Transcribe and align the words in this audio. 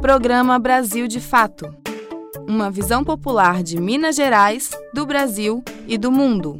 Programa 0.00 0.58
Brasil 0.58 1.06
de 1.06 1.20
Fato 1.20 1.66
Uma 2.48 2.70
visão 2.70 3.04
popular 3.04 3.62
de 3.62 3.78
Minas 3.78 4.16
Gerais, 4.16 4.70
do 4.94 5.04
Brasil 5.04 5.62
e 5.86 5.98
do 5.98 6.10
mundo. 6.10 6.58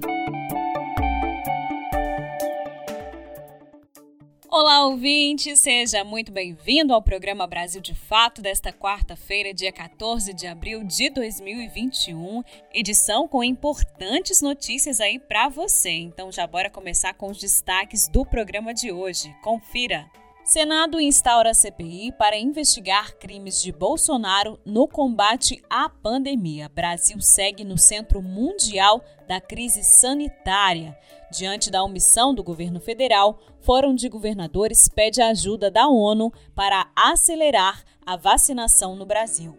Olá, 4.46 4.84
ouvinte! 4.84 5.56
Seja 5.56 6.04
muito 6.04 6.30
bem-vindo 6.30 6.92
ao 6.92 7.00
programa 7.00 7.46
Brasil 7.46 7.80
de 7.80 7.94
Fato 7.94 8.42
desta 8.42 8.74
quarta-feira, 8.74 9.54
dia 9.54 9.72
14 9.72 10.34
de 10.34 10.46
abril 10.46 10.84
de 10.84 11.08
2021. 11.08 12.42
Edição 12.74 13.26
com 13.26 13.42
importantes 13.42 14.42
notícias 14.42 15.00
aí 15.00 15.18
para 15.18 15.48
você. 15.48 15.92
Então 15.92 16.30
já 16.30 16.46
bora 16.46 16.68
começar 16.68 17.14
com 17.14 17.30
os 17.30 17.38
destaques 17.38 18.06
do 18.06 18.26
programa 18.26 18.74
de 18.74 18.92
hoje. 18.92 19.34
Confira! 19.42 20.06
Senado 20.50 21.00
instaura 21.00 21.54
CPI 21.54 22.10
para 22.10 22.36
investigar 22.36 23.16
crimes 23.18 23.62
de 23.62 23.70
Bolsonaro 23.70 24.58
no 24.66 24.88
combate 24.88 25.62
à 25.70 25.88
pandemia. 25.88 26.68
Brasil 26.68 27.20
segue 27.20 27.62
no 27.62 27.78
centro 27.78 28.20
mundial 28.20 29.00
da 29.28 29.40
crise 29.40 29.84
sanitária. 29.84 30.98
Diante 31.30 31.70
da 31.70 31.84
omissão 31.84 32.34
do 32.34 32.42
governo 32.42 32.80
federal, 32.80 33.38
Fórum 33.60 33.94
de 33.94 34.08
Governadores 34.08 34.88
pede 34.88 35.22
ajuda 35.22 35.70
da 35.70 35.86
ONU 35.86 36.32
para 36.52 36.90
acelerar 36.96 37.84
a 38.04 38.16
vacinação 38.16 38.96
no 38.96 39.06
Brasil. 39.06 39.56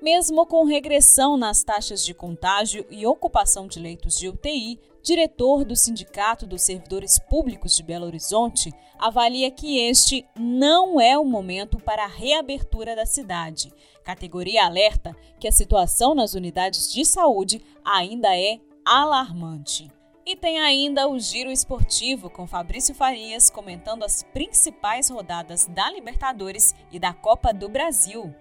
Mesmo 0.00 0.46
com 0.46 0.64
regressão 0.64 1.36
nas 1.36 1.62
taxas 1.62 2.02
de 2.02 2.14
contágio 2.14 2.86
e 2.88 3.06
ocupação 3.06 3.66
de 3.66 3.78
leitos 3.78 4.18
de 4.18 4.30
UTI, 4.30 4.80
diretor 5.04 5.66
do 5.66 5.76
Sindicato 5.76 6.46
dos 6.46 6.62
Servidores 6.62 7.18
Públicos 7.18 7.76
de 7.76 7.82
Belo 7.82 8.06
Horizonte 8.06 8.72
avalia 8.98 9.50
que 9.50 9.78
este 9.78 10.26
não 10.34 10.98
é 10.98 11.18
o 11.18 11.24
momento 11.26 11.78
para 11.78 12.04
a 12.04 12.08
reabertura 12.08 12.96
da 12.96 13.04
cidade. 13.04 13.70
Categoria 14.02 14.64
alerta 14.64 15.14
que 15.38 15.46
a 15.46 15.52
situação 15.52 16.14
nas 16.14 16.32
unidades 16.32 16.90
de 16.90 17.04
saúde 17.04 17.62
ainda 17.84 18.34
é 18.34 18.58
alarmante. 18.82 19.92
E 20.24 20.34
tem 20.34 20.58
ainda 20.58 21.06
o 21.06 21.20
Giro 21.20 21.50
Esportivo 21.50 22.30
com 22.30 22.46
Fabrício 22.46 22.94
Farias 22.94 23.50
comentando 23.50 24.04
as 24.04 24.22
principais 24.22 25.10
rodadas 25.10 25.66
da 25.66 25.90
Libertadores 25.90 26.74
e 26.90 26.98
da 26.98 27.12
Copa 27.12 27.52
do 27.52 27.68
Brasil. 27.68 28.34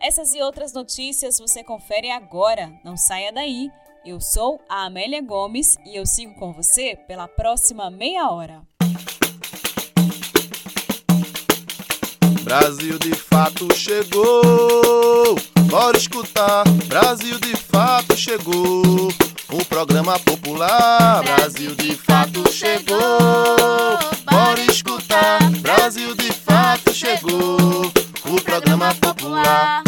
Essas 0.00 0.34
e 0.34 0.40
outras 0.40 0.72
notícias 0.72 1.38
você 1.38 1.62
confere 1.62 2.10
agora, 2.10 2.72
não 2.82 2.96
saia 2.96 3.30
daí. 3.30 3.70
Eu 4.06 4.20
sou 4.20 4.62
a 4.68 4.86
Amélia 4.86 5.20
Gomes 5.20 5.76
e 5.84 5.96
eu 5.96 6.06
sigo 6.06 6.32
com 6.34 6.52
você 6.52 6.96
pela 7.08 7.26
próxima 7.26 7.90
meia 7.90 8.30
hora. 8.30 8.62
Brasil 12.44 12.96
de 13.00 13.12
fato 13.16 13.66
chegou, 13.74 15.34
bora 15.68 15.98
escutar. 15.98 16.62
Brasil 16.86 17.36
de 17.40 17.56
fato 17.56 18.16
chegou, 18.16 19.08
o 19.50 19.64
programa 19.64 20.16
popular. 20.20 21.24
Brasil 21.24 21.74
de 21.74 21.96
fato 21.96 22.48
chegou, 22.52 23.98
bora 24.24 24.60
escutar. 24.70 25.50
Brasil 25.60 26.14
de 26.14 26.30
fato 26.32 26.94
chegou 26.94 27.90
o 28.24 28.40
programa 28.40 28.94
popular. 28.94 29.82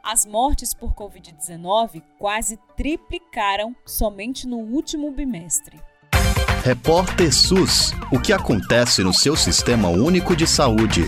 As 0.07 0.23
mortes 0.23 0.71
por 0.71 0.93
Covid-19 0.93 2.03
quase 2.19 2.59
triplicaram 2.77 3.75
somente 3.83 4.47
no 4.47 4.57
último 4.57 5.09
bimestre. 5.09 5.79
Repórter 6.63 7.33
SUS: 7.33 7.91
O 8.11 8.19
que 8.19 8.31
acontece 8.31 9.03
no 9.03 9.11
seu 9.11 9.35
sistema 9.35 9.89
único 9.89 10.35
de 10.35 10.45
saúde? 10.45 11.01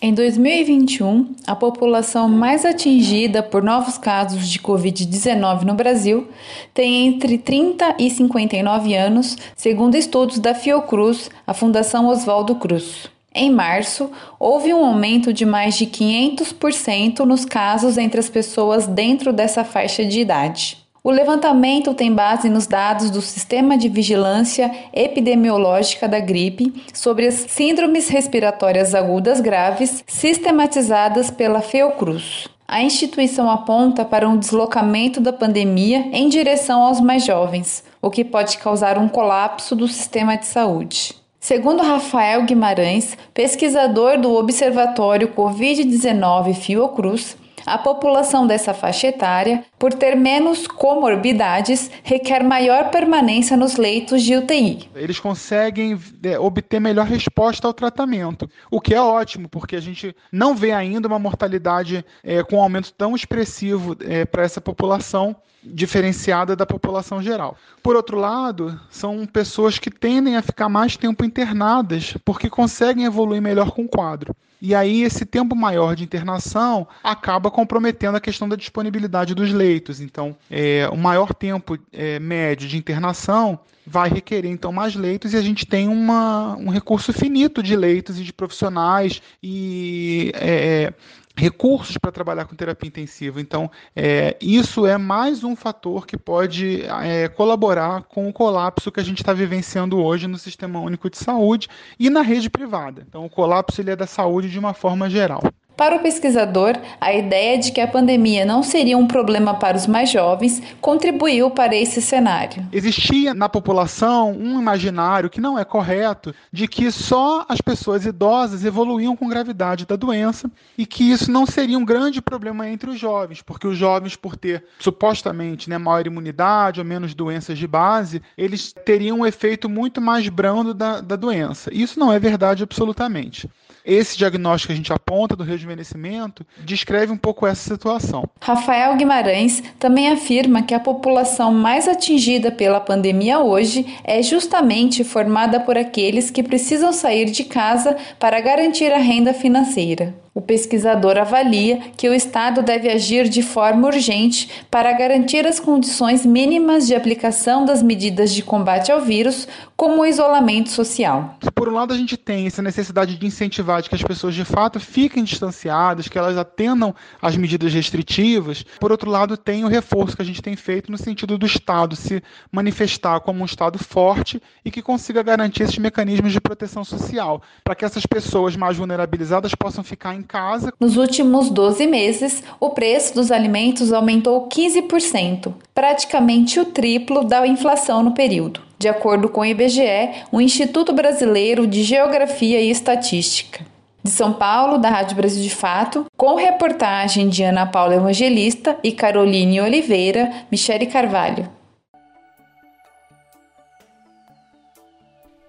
Em 0.00 0.14
2021, 0.14 1.36
a 1.46 1.54
população 1.54 2.26
mais 2.26 2.64
atingida 2.64 3.42
por 3.42 3.62
novos 3.62 3.98
casos 3.98 4.48
de 4.48 4.58
Covid-19 4.60 5.64
no 5.64 5.74
Brasil 5.74 6.28
tem 6.72 7.06
entre 7.06 7.36
30 7.36 7.96
e 7.98 8.08
59 8.08 8.94
anos, 8.94 9.36
segundo 9.54 9.94
estudos 9.94 10.38
da 10.38 10.54
Fiocruz, 10.54 11.30
a 11.46 11.52
Fundação 11.52 12.06
Oswaldo 12.08 12.54
Cruz. 12.54 13.12
Em 13.34 13.50
março, 13.50 14.12
houve 14.38 14.72
um 14.72 14.86
aumento 14.86 15.32
de 15.32 15.44
mais 15.44 15.76
de 15.76 15.86
500% 15.86 17.20
nos 17.20 17.44
casos 17.44 17.98
entre 17.98 18.20
as 18.20 18.30
pessoas 18.30 18.86
dentro 18.86 19.32
dessa 19.32 19.64
faixa 19.64 20.04
de 20.04 20.20
idade. 20.20 20.84
O 21.02 21.10
levantamento 21.10 21.92
tem 21.92 22.10
base 22.14 22.48
nos 22.48 22.66
dados 22.66 23.10
do 23.10 23.20
Sistema 23.20 23.76
de 23.76 23.88
Vigilância 23.88 24.70
Epidemiológica 24.92 26.08
da 26.08 26.20
Gripe 26.20 26.72
sobre 26.94 27.26
as 27.26 27.34
síndromes 27.48 28.08
respiratórias 28.08 28.94
agudas 28.94 29.40
graves 29.40 30.02
sistematizadas 30.06 31.30
pela 31.30 31.60
Fiocruz. 31.60 32.48
A 32.66 32.82
instituição 32.82 33.50
aponta 33.50 34.04
para 34.04 34.28
um 34.28 34.38
deslocamento 34.38 35.20
da 35.20 35.32
pandemia 35.32 36.08
em 36.12 36.28
direção 36.28 36.82
aos 36.82 37.00
mais 37.00 37.26
jovens, 37.26 37.84
o 38.00 38.10
que 38.10 38.24
pode 38.24 38.56
causar 38.56 38.96
um 38.96 39.08
colapso 39.08 39.76
do 39.76 39.86
sistema 39.86 40.36
de 40.36 40.46
saúde. 40.46 41.23
Segundo 41.44 41.82
Rafael 41.82 42.42
Guimarães, 42.44 43.18
pesquisador 43.34 44.18
do 44.18 44.32
Observatório 44.32 45.28
Covid-19 45.28 46.54
Fiocruz, 46.54 47.36
a 47.66 47.76
população 47.76 48.46
dessa 48.46 48.72
faixa 48.72 49.08
etária, 49.08 49.62
por 49.84 49.92
ter 49.92 50.14
menos 50.16 50.66
comorbidades, 50.66 51.90
requer 52.02 52.42
maior 52.42 52.88
permanência 52.88 53.54
nos 53.54 53.76
leitos 53.76 54.22
de 54.22 54.34
UTI. 54.34 54.88
Eles 54.94 55.20
conseguem 55.20 56.00
é, 56.22 56.38
obter 56.38 56.80
melhor 56.80 57.04
resposta 57.04 57.66
ao 57.66 57.74
tratamento, 57.74 58.48
o 58.70 58.80
que 58.80 58.94
é 58.94 59.02
ótimo, 59.02 59.46
porque 59.46 59.76
a 59.76 59.80
gente 59.80 60.16
não 60.32 60.54
vê 60.54 60.72
ainda 60.72 61.06
uma 61.06 61.18
mortalidade 61.18 62.02
é, 62.22 62.42
com 62.42 62.56
um 62.56 62.62
aumento 62.62 62.94
tão 62.94 63.14
expressivo 63.14 63.94
é, 64.00 64.24
para 64.24 64.42
essa 64.42 64.58
população 64.58 65.36
diferenciada 65.62 66.56
da 66.56 66.64
população 66.64 67.22
geral. 67.22 67.54
Por 67.82 67.94
outro 67.94 68.16
lado, 68.18 68.80
são 68.88 69.26
pessoas 69.26 69.78
que 69.78 69.90
tendem 69.90 70.38
a 70.38 70.42
ficar 70.42 70.70
mais 70.70 70.96
tempo 70.96 71.26
internadas 71.26 72.16
porque 72.24 72.48
conseguem 72.48 73.04
evoluir 73.04 73.42
melhor 73.42 73.70
com 73.70 73.82
o 73.82 73.88
quadro. 73.88 74.34
E 74.66 74.74
aí 74.74 75.02
esse 75.02 75.26
tempo 75.26 75.54
maior 75.54 75.94
de 75.94 76.04
internação 76.04 76.88
acaba 77.02 77.50
comprometendo 77.50 78.16
a 78.16 78.20
questão 78.20 78.48
da 78.48 78.56
disponibilidade 78.56 79.34
dos 79.34 79.52
leitos. 79.52 79.73
Então, 80.00 80.36
é, 80.50 80.88
o 80.90 80.96
maior 80.96 81.34
tempo 81.34 81.78
é, 81.92 82.18
médio 82.18 82.68
de 82.68 82.76
internação 82.76 83.58
vai 83.86 84.08
requerer 84.08 84.50
então 84.50 84.72
mais 84.72 84.94
leitos 84.94 85.34
e 85.34 85.36
a 85.36 85.42
gente 85.42 85.66
tem 85.66 85.88
uma, 85.88 86.56
um 86.56 86.70
recurso 86.70 87.12
finito 87.12 87.62
de 87.62 87.76
leitos 87.76 88.18
e 88.18 88.24
de 88.24 88.32
profissionais 88.32 89.20
e 89.42 90.32
é, 90.34 90.92
recursos 91.36 91.98
para 91.98 92.12
trabalhar 92.12 92.44
com 92.44 92.54
terapia 92.54 92.88
intensiva. 92.88 93.40
Então, 93.40 93.70
é, 93.94 94.36
isso 94.40 94.86
é 94.86 94.96
mais 94.96 95.42
um 95.42 95.56
fator 95.56 96.06
que 96.06 96.16
pode 96.16 96.82
é, 97.02 97.28
colaborar 97.28 98.04
com 98.04 98.28
o 98.28 98.32
colapso 98.32 98.92
que 98.92 99.00
a 99.00 99.04
gente 99.04 99.18
está 99.18 99.32
vivenciando 99.32 99.98
hoje 99.98 100.26
no 100.26 100.38
Sistema 100.38 100.80
Único 100.80 101.10
de 101.10 101.18
Saúde 101.18 101.68
e 101.98 102.08
na 102.08 102.22
rede 102.22 102.48
privada. 102.48 103.04
Então, 103.06 103.24
o 103.24 103.30
colapso 103.30 103.80
ele 103.80 103.90
é 103.90 103.96
da 103.96 104.06
saúde 104.06 104.48
de 104.48 104.58
uma 104.58 104.74
forma 104.74 105.10
geral. 105.10 105.42
Para 105.76 105.96
o 105.96 105.98
pesquisador, 106.00 106.78
a 107.00 107.12
ideia 107.12 107.58
de 107.58 107.72
que 107.72 107.80
a 107.80 107.88
pandemia 107.88 108.44
não 108.44 108.62
seria 108.62 108.96
um 108.96 109.08
problema 109.08 109.54
para 109.54 109.76
os 109.76 109.88
mais 109.88 110.08
jovens 110.08 110.62
contribuiu 110.80 111.50
para 111.50 111.74
esse 111.74 112.00
cenário. 112.00 112.64
Existia 112.72 113.34
na 113.34 113.48
população 113.48 114.30
um 114.30 114.60
imaginário 114.60 115.28
que 115.28 115.40
não 115.40 115.58
é 115.58 115.64
correto 115.64 116.32
de 116.52 116.68
que 116.68 116.92
só 116.92 117.44
as 117.48 117.60
pessoas 117.60 118.06
idosas 118.06 118.64
evoluíam 118.64 119.16
com 119.16 119.28
gravidade 119.28 119.84
da 119.84 119.96
doença 119.96 120.48
e 120.78 120.86
que 120.86 121.10
isso 121.10 121.28
não 121.28 121.44
seria 121.44 121.76
um 121.76 121.84
grande 121.84 122.22
problema 122.22 122.68
entre 122.68 122.90
os 122.90 122.98
jovens, 122.98 123.42
porque 123.42 123.66
os 123.66 123.76
jovens, 123.76 124.14
por 124.14 124.36
ter 124.36 124.64
supostamente 124.78 125.68
né, 125.68 125.76
maior 125.76 126.06
imunidade 126.06 126.78
ou 126.78 126.86
menos 126.86 127.14
doenças 127.14 127.58
de 127.58 127.66
base, 127.66 128.22
eles 128.38 128.72
teriam 128.72 129.20
um 129.20 129.26
efeito 129.26 129.68
muito 129.68 130.00
mais 130.00 130.28
brando 130.28 130.72
da, 130.72 131.00
da 131.00 131.16
doença. 131.16 131.68
Isso 131.74 131.98
não 131.98 132.12
é 132.12 132.18
verdade 132.20 132.62
absolutamente. 132.62 133.50
Esse 133.84 134.16
diagnóstico 134.16 134.68
que 134.68 134.72
a 134.72 134.76
gente 134.76 134.92
aponta 134.92 135.36
do 135.36 135.44
rejuvenescimento 135.44 136.46
descreve 136.60 137.12
um 137.12 137.16
pouco 137.16 137.46
essa 137.46 137.74
situação. 137.74 138.28
Rafael 138.40 138.96
Guimarães 138.96 139.62
também 139.78 140.08
afirma 140.08 140.62
que 140.62 140.74
a 140.74 140.80
população 140.80 141.52
mais 141.52 141.86
atingida 141.86 142.50
pela 142.50 142.80
pandemia 142.80 143.40
hoje 143.40 143.98
é 144.02 144.22
justamente 144.22 145.04
formada 145.04 145.60
por 145.60 145.76
aqueles 145.76 146.30
que 146.30 146.42
precisam 146.42 146.92
sair 146.92 147.30
de 147.30 147.44
casa 147.44 147.96
para 148.18 148.40
garantir 148.40 148.92
a 148.92 148.98
renda 148.98 149.34
financeira. 149.34 150.23
O 150.34 150.40
pesquisador 150.40 151.16
avalia 151.16 151.92
que 151.96 152.08
o 152.08 152.12
Estado 152.12 152.60
deve 152.60 152.90
agir 152.90 153.28
de 153.28 153.40
forma 153.40 153.86
urgente 153.86 154.50
para 154.68 154.92
garantir 154.92 155.46
as 155.46 155.60
condições 155.60 156.26
mínimas 156.26 156.88
de 156.88 156.94
aplicação 156.96 157.64
das 157.64 157.84
medidas 157.84 158.34
de 158.34 158.42
combate 158.42 158.90
ao 158.90 159.00
vírus, 159.00 159.46
como 159.76 160.02
o 160.02 160.06
isolamento 160.06 160.70
social. 160.70 161.38
Por 161.54 161.68
um 161.68 161.74
lado, 161.74 161.94
a 161.94 161.96
gente 161.96 162.16
tem 162.16 162.48
essa 162.48 162.60
necessidade 162.60 163.16
de 163.16 163.24
incentivar 163.24 163.80
de 163.80 163.88
que 163.88 163.94
as 163.94 164.02
pessoas 164.02 164.34
de 164.34 164.44
fato 164.44 164.80
fiquem 164.80 165.22
distanciadas, 165.22 166.08
que 166.08 166.18
elas 166.18 166.36
atendam 166.36 166.92
às 167.22 167.36
medidas 167.36 167.72
restritivas. 167.72 168.64
Por 168.80 168.90
outro 168.90 169.08
lado, 169.08 169.36
tem 169.36 169.64
o 169.64 169.68
reforço 169.68 170.16
que 170.16 170.22
a 170.22 170.24
gente 170.24 170.42
tem 170.42 170.56
feito 170.56 170.90
no 170.90 170.98
sentido 170.98 171.38
do 171.38 171.46
Estado 171.46 171.94
se 171.94 172.20
manifestar 172.50 173.20
como 173.20 173.40
um 173.40 173.44
Estado 173.44 173.78
forte 173.78 174.42
e 174.64 174.70
que 174.70 174.82
consiga 174.82 175.22
garantir 175.22 175.62
esses 175.62 175.78
mecanismos 175.78 176.32
de 176.32 176.40
proteção 176.40 176.84
social, 176.84 177.40
para 177.62 177.76
que 177.76 177.84
essas 177.84 178.04
pessoas 178.04 178.56
mais 178.56 178.76
vulnerabilizadas 178.76 179.54
possam 179.54 179.84
ficar 179.84 180.12
em 180.12 180.23
casa. 180.24 180.72
Nos 180.80 180.96
últimos 180.96 181.50
12 181.50 181.86
meses, 181.86 182.42
o 182.58 182.70
preço 182.70 183.14
dos 183.14 183.30
alimentos 183.30 183.92
aumentou 183.92 184.48
15%, 184.48 185.52
praticamente 185.74 186.58
o 186.58 186.64
triplo 186.64 187.24
da 187.24 187.46
inflação 187.46 188.02
no 188.02 188.12
período, 188.12 188.60
de 188.78 188.88
acordo 188.88 189.28
com 189.28 189.42
o 189.42 189.44
IBGE, 189.44 190.24
o 190.32 190.40
Instituto 190.40 190.92
Brasileiro 190.92 191.66
de 191.66 191.82
Geografia 191.82 192.60
e 192.60 192.70
Estatística. 192.70 193.64
De 194.02 194.10
São 194.10 194.34
Paulo, 194.34 194.76
da 194.76 194.90
Rádio 194.90 195.16
Brasil 195.16 195.42
de 195.42 195.54
Fato, 195.54 196.04
com 196.16 196.34
reportagem 196.34 197.28
de 197.28 197.42
Ana 197.42 197.64
Paula 197.64 197.94
Evangelista 197.94 198.78
e 198.84 198.92
Caroline 198.92 199.62
Oliveira, 199.62 200.30
Michele 200.50 200.86
Carvalho. 200.86 201.48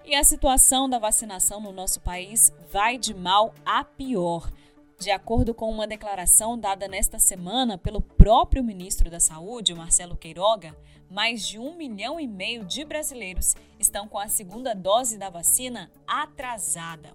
E 0.08 0.14
a 0.14 0.22
situação 0.22 0.88
da 0.88 1.00
vacinação 1.00 1.60
no 1.60 1.72
nosso 1.72 2.00
país 2.00 2.52
vai 2.72 2.96
de 2.96 3.12
mal 3.12 3.52
a 3.64 3.82
pior. 3.82 4.48
De 4.98 5.10
acordo 5.10 5.52
com 5.52 5.70
uma 5.70 5.86
declaração 5.86 6.58
dada 6.58 6.88
nesta 6.88 7.18
semana 7.18 7.76
pelo 7.76 8.00
próprio 8.00 8.64
ministro 8.64 9.10
da 9.10 9.20
Saúde, 9.20 9.74
Marcelo 9.74 10.16
Queiroga, 10.16 10.74
mais 11.10 11.46
de 11.46 11.58
um 11.58 11.76
milhão 11.76 12.18
e 12.18 12.26
meio 12.26 12.64
de 12.64 12.82
brasileiros 12.82 13.54
estão 13.78 14.08
com 14.08 14.18
a 14.18 14.26
segunda 14.26 14.74
dose 14.74 15.18
da 15.18 15.28
vacina 15.28 15.92
atrasada. 16.06 17.12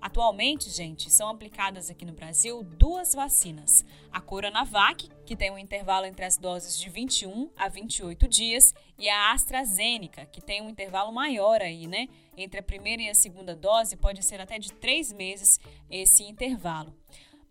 Atualmente, 0.00 0.70
gente, 0.70 1.10
são 1.10 1.28
aplicadas 1.28 1.90
aqui 1.90 2.06
no 2.06 2.14
Brasil 2.14 2.62
duas 2.62 3.14
vacinas: 3.14 3.84
a 4.10 4.18
Coronavac, 4.18 5.10
que 5.26 5.36
tem 5.36 5.50
um 5.50 5.58
intervalo 5.58 6.06
entre 6.06 6.24
as 6.24 6.38
doses 6.38 6.78
de 6.78 6.88
21 6.88 7.50
a 7.54 7.68
28 7.68 8.26
dias, 8.26 8.74
e 8.98 9.10
a 9.10 9.32
AstraZeneca, 9.32 10.24
que 10.24 10.40
tem 10.40 10.62
um 10.62 10.70
intervalo 10.70 11.12
maior 11.12 11.60
aí, 11.60 11.86
né? 11.86 12.08
Entre 12.34 12.58
a 12.58 12.62
primeira 12.62 13.02
e 13.02 13.10
a 13.10 13.14
segunda 13.14 13.54
dose 13.54 13.94
pode 13.94 14.24
ser 14.24 14.40
até 14.40 14.58
de 14.58 14.72
três 14.72 15.12
meses 15.12 15.60
esse 15.90 16.24
intervalo. 16.24 16.99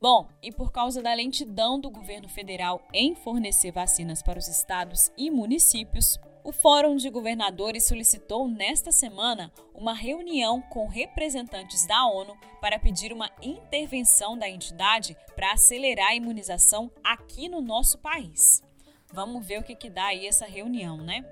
Bom, 0.01 0.29
e 0.41 0.49
por 0.49 0.71
causa 0.71 1.01
da 1.01 1.13
lentidão 1.13 1.77
do 1.77 1.89
governo 1.89 2.29
federal 2.29 2.87
em 2.93 3.15
fornecer 3.15 3.71
vacinas 3.71 4.23
para 4.23 4.39
os 4.39 4.47
estados 4.47 5.11
e 5.17 5.29
municípios, 5.29 6.17
o 6.41 6.53
Fórum 6.53 6.95
de 6.95 7.09
Governadores 7.09 7.85
solicitou 7.85 8.47
nesta 8.47 8.93
semana 8.93 9.51
uma 9.75 9.93
reunião 9.93 10.61
com 10.61 10.87
representantes 10.87 11.85
da 11.85 12.05
ONU 12.05 12.37
para 12.61 12.79
pedir 12.79 13.11
uma 13.11 13.29
intervenção 13.41 14.37
da 14.37 14.47
entidade 14.47 15.17
para 15.35 15.51
acelerar 15.51 16.11
a 16.11 16.15
imunização 16.15 16.89
aqui 17.03 17.49
no 17.49 17.59
nosso 17.59 17.97
país. 17.97 18.63
Vamos 19.11 19.45
ver 19.45 19.59
o 19.59 19.63
que, 19.63 19.75
que 19.75 19.89
dá 19.89 20.05
aí 20.05 20.25
essa 20.27 20.45
reunião, 20.45 20.95
né? 20.95 21.25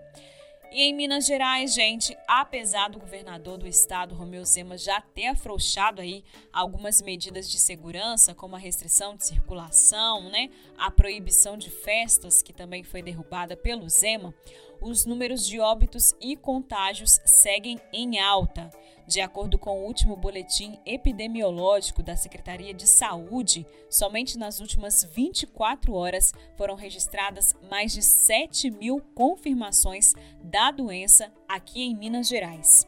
E 0.70 0.84
em 0.84 0.94
Minas 0.94 1.26
Gerais, 1.26 1.74
gente, 1.74 2.16
apesar 2.28 2.90
do 2.90 3.00
governador 3.00 3.58
do 3.58 3.66
estado, 3.66 4.14
Romeu 4.14 4.44
Zema, 4.44 4.78
já 4.78 5.00
ter 5.00 5.28
afrouxado 5.28 6.02
aí 6.02 6.26
algumas 6.52 7.02
medidas 7.02 7.50
de 7.50 7.58
segurança, 7.58 8.36
como 8.36 8.56
a 8.56 8.60
restrição 8.60 9.16
de 9.16 9.26
circulação, 9.26 10.30
né, 10.30 10.50
a 10.78 10.92
proibição 10.92 11.58
de 11.58 11.70
festas, 11.70 12.42
que 12.44 12.52
também 12.52 12.84
foi 12.84 13.02
derrubada 13.02 13.56
pelo 13.56 13.90
Zema, 13.90 14.36
os 14.82 15.06
números 15.06 15.46
de 15.46 15.60
óbitos 15.60 16.14
e 16.22 16.36
contágios 16.36 17.20
seguem 17.26 17.80
em 17.92 18.20
alta. 18.20 18.70
De 19.08 19.22
acordo 19.22 19.58
com 19.58 19.80
o 19.80 19.86
último 19.86 20.18
boletim 20.18 20.78
epidemiológico 20.86 22.04
da 22.04 22.16
Secretaria 22.18 22.74
de 22.74 22.86
Saúde, 22.86 23.66
somente 23.90 24.38
nas 24.38 24.60
últimas 24.60 25.04
24 25.04 25.94
horas 25.94 26.34
foram 26.56 26.76
registradas 26.76 27.56
mais 27.72 27.94
de 27.94 28.02
7 28.02 28.70
mil 28.70 29.02
confirmações 29.16 30.14
da 30.44 30.72
doença 30.72 31.32
aqui 31.48 31.84
em 31.84 31.96
Minas 31.96 32.28
Gerais. 32.28 32.86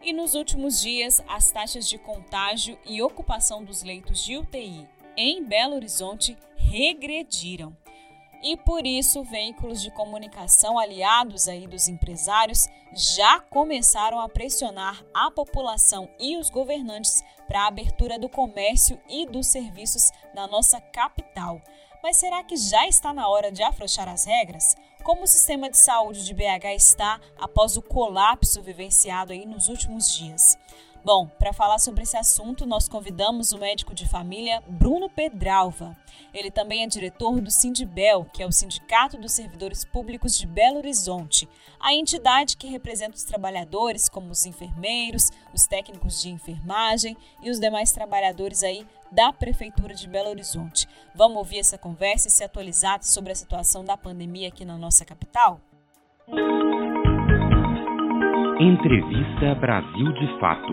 E 0.00 0.12
nos 0.12 0.34
últimos 0.34 0.80
dias, 0.80 1.20
as 1.26 1.50
taxas 1.50 1.88
de 1.88 1.98
contágio 1.98 2.78
e 2.86 3.02
ocupação 3.02 3.64
dos 3.64 3.82
leitos 3.82 4.22
de 4.22 4.36
UTI 4.36 4.86
em 5.16 5.42
Belo 5.42 5.74
Horizonte 5.74 6.36
regrediram. 6.56 7.76
E 8.44 8.58
por 8.58 8.86
isso, 8.86 9.24
veículos 9.24 9.80
de 9.80 9.90
comunicação 9.90 10.78
aliados 10.78 11.48
aí 11.48 11.66
dos 11.66 11.88
empresários 11.88 12.68
já 12.92 13.40
começaram 13.40 14.20
a 14.20 14.28
pressionar 14.28 15.02
a 15.14 15.30
população 15.30 16.10
e 16.20 16.36
os 16.36 16.50
governantes 16.50 17.24
para 17.48 17.62
a 17.62 17.68
abertura 17.68 18.18
do 18.18 18.28
comércio 18.28 19.00
e 19.08 19.24
dos 19.24 19.46
serviços 19.46 20.10
na 20.34 20.46
nossa 20.46 20.78
capital. 20.78 21.58
Mas 22.02 22.18
será 22.18 22.44
que 22.44 22.54
já 22.54 22.86
está 22.86 23.14
na 23.14 23.26
hora 23.26 23.50
de 23.50 23.62
afrouxar 23.62 24.10
as 24.10 24.26
regras? 24.26 24.76
Como 25.02 25.22
o 25.22 25.26
sistema 25.26 25.70
de 25.70 25.78
saúde 25.78 26.22
de 26.22 26.34
BH 26.34 26.74
está 26.76 27.18
após 27.38 27.78
o 27.78 27.82
colapso 27.82 28.60
vivenciado 28.60 29.32
aí 29.32 29.46
nos 29.46 29.68
últimos 29.68 30.14
dias? 30.14 30.58
Bom, 31.04 31.26
para 31.26 31.52
falar 31.52 31.78
sobre 31.78 32.02
esse 32.02 32.16
assunto, 32.16 32.64
nós 32.64 32.88
convidamos 32.88 33.52
o 33.52 33.58
médico 33.58 33.92
de 33.92 34.08
família 34.08 34.62
Bruno 34.66 35.10
Pedralva. 35.10 35.94
Ele 36.32 36.50
também 36.50 36.82
é 36.82 36.86
diretor 36.86 37.42
do 37.42 37.50
Sindibel, 37.50 38.24
que 38.32 38.42
é 38.42 38.46
o 38.46 38.50
Sindicato 38.50 39.18
dos 39.18 39.32
Servidores 39.32 39.84
Públicos 39.84 40.34
de 40.38 40.46
Belo 40.46 40.78
Horizonte, 40.78 41.46
a 41.78 41.92
entidade 41.92 42.56
que 42.56 42.68
representa 42.68 43.16
os 43.16 43.24
trabalhadores, 43.24 44.08
como 44.08 44.30
os 44.30 44.46
enfermeiros, 44.46 45.30
os 45.52 45.66
técnicos 45.66 46.22
de 46.22 46.30
enfermagem 46.30 47.14
e 47.42 47.50
os 47.50 47.60
demais 47.60 47.92
trabalhadores 47.92 48.62
aí 48.62 48.86
da 49.12 49.30
Prefeitura 49.30 49.94
de 49.94 50.08
Belo 50.08 50.30
Horizonte. 50.30 50.88
Vamos 51.14 51.36
ouvir 51.36 51.58
essa 51.58 51.76
conversa 51.76 52.28
e 52.28 52.30
se 52.30 52.42
atualizar 52.42 53.02
sobre 53.02 53.30
a 53.30 53.36
situação 53.36 53.84
da 53.84 53.94
pandemia 53.94 54.48
aqui 54.48 54.64
na 54.64 54.78
nossa 54.78 55.04
capital? 55.04 55.60
Entrevista 58.60 59.52
Brasil 59.56 60.12
de 60.12 60.38
Fato. 60.38 60.72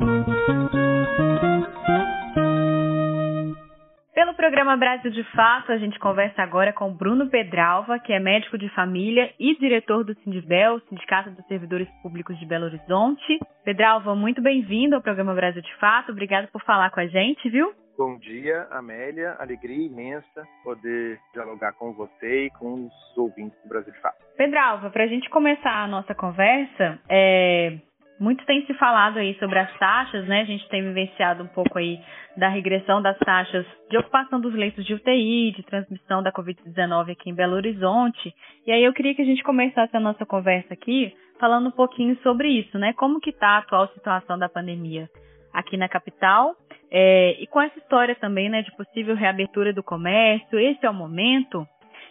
Pelo 4.14 4.36
programa 4.36 4.78
Brasil 4.78 5.10
de 5.10 5.24
Fato, 5.32 5.72
a 5.72 5.78
gente 5.78 5.98
conversa 5.98 6.44
agora 6.44 6.72
com 6.72 6.94
Bruno 6.94 7.28
Pedralva, 7.28 7.98
que 7.98 8.14
é 8.14 8.20
médico 8.20 8.56
de 8.56 8.70
família 8.70 9.34
e 9.40 9.58
diretor 9.58 10.04
do 10.04 10.14
Sindibel, 10.20 10.80
Sindicato 10.90 11.32
dos 11.32 11.46
Servidores 11.48 11.88
Públicos 12.04 12.38
de 12.38 12.46
Belo 12.46 12.66
Horizonte. 12.66 13.40
Pedralva, 13.66 14.14
muito 14.14 14.44
bem-vindo 14.44 14.96
ao 14.96 15.02
programa 15.02 15.34
Brasil 15.34 15.64
de 15.64 15.76
Fato. 15.78 16.12
Obrigado 16.12 16.50
por 16.52 16.62
falar 16.62 16.92
com 16.92 17.00
a 17.00 17.08
gente, 17.08 17.50
viu? 17.50 17.74
Bom 18.04 18.18
dia, 18.18 18.68
Amélia. 18.72 19.36
Alegria 19.38 19.86
imensa 19.86 20.48
poder 20.64 21.20
dialogar 21.36 21.74
com 21.74 21.94
você 21.94 22.46
e 22.46 22.50
com 22.50 22.88
os 22.88 23.16
ouvintes 23.16 23.56
do 23.62 23.70
Brasil 23.70 23.94
de 23.94 24.02
Fato. 24.02 24.18
Pedralva, 24.36 24.90
para 24.90 25.04
a 25.04 25.08
gente 25.08 25.30
começar 25.30 25.84
a 25.84 25.88
nossa 25.88 26.16
conversa, 26.16 27.00
é... 27.08 27.78
muito 28.20 28.44
tem 28.48 28.66
se 28.66 28.74
falado 28.74 29.20
aí 29.20 29.38
sobre 29.38 29.60
as 29.60 29.72
taxas, 29.78 30.28
né? 30.28 30.42
A 30.42 30.46
gente 30.46 30.68
tem 30.70 30.82
vivenciado 30.82 31.44
um 31.44 31.48
pouco 31.50 31.78
aí 31.78 32.00
da 32.36 32.50
regressão 32.50 33.04
das 33.04 33.20
taxas 33.20 33.68
de 33.88 33.98
ocupação 34.00 34.42
dos 34.42 34.56
leitos 34.56 34.84
de 34.84 34.96
UTI, 34.96 35.52
de 35.52 35.62
transmissão 35.62 36.24
da 36.24 36.32
Covid-19 36.32 37.12
aqui 37.12 37.30
em 37.30 37.36
Belo 37.36 37.54
Horizonte. 37.54 38.34
E 38.66 38.72
aí 38.72 38.84
eu 38.84 38.94
queria 38.94 39.14
que 39.14 39.22
a 39.22 39.26
gente 39.26 39.44
começasse 39.44 39.96
a 39.96 40.00
nossa 40.00 40.26
conversa 40.26 40.74
aqui 40.74 41.16
falando 41.40 41.68
um 41.68 41.72
pouquinho 41.72 42.18
sobre 42.24 42.48
isso, 42.50 42.80
né? 42.80 42.94
Como 42.94 43.20
que 43.20 43.30
está 43.30 43.50
a 43.50 43.58
atual 43.60 43.88
situação 43.90 44.40
da 44.40 44.50
pandemia 44.50 45.08
aqui 45.54 45.78
na 45.78 45.88
capital 45.88 46.56
é, 46.92 47.42
e 47.42 47.48
com 47.48 47.62
essa 47.62 47.80
história 47.80 48.14
também, 48.16 48.50
né, 48.50 48.62
de 48.62 48.76
possível 48.76 49.16
reabertura 49.16 49.72
do 49.72 49.82
comércio, 49.82 50.60
esse 50.60 50.86
é 50.86 50.90
o 50.90 50.94
momento. 50.94 51.66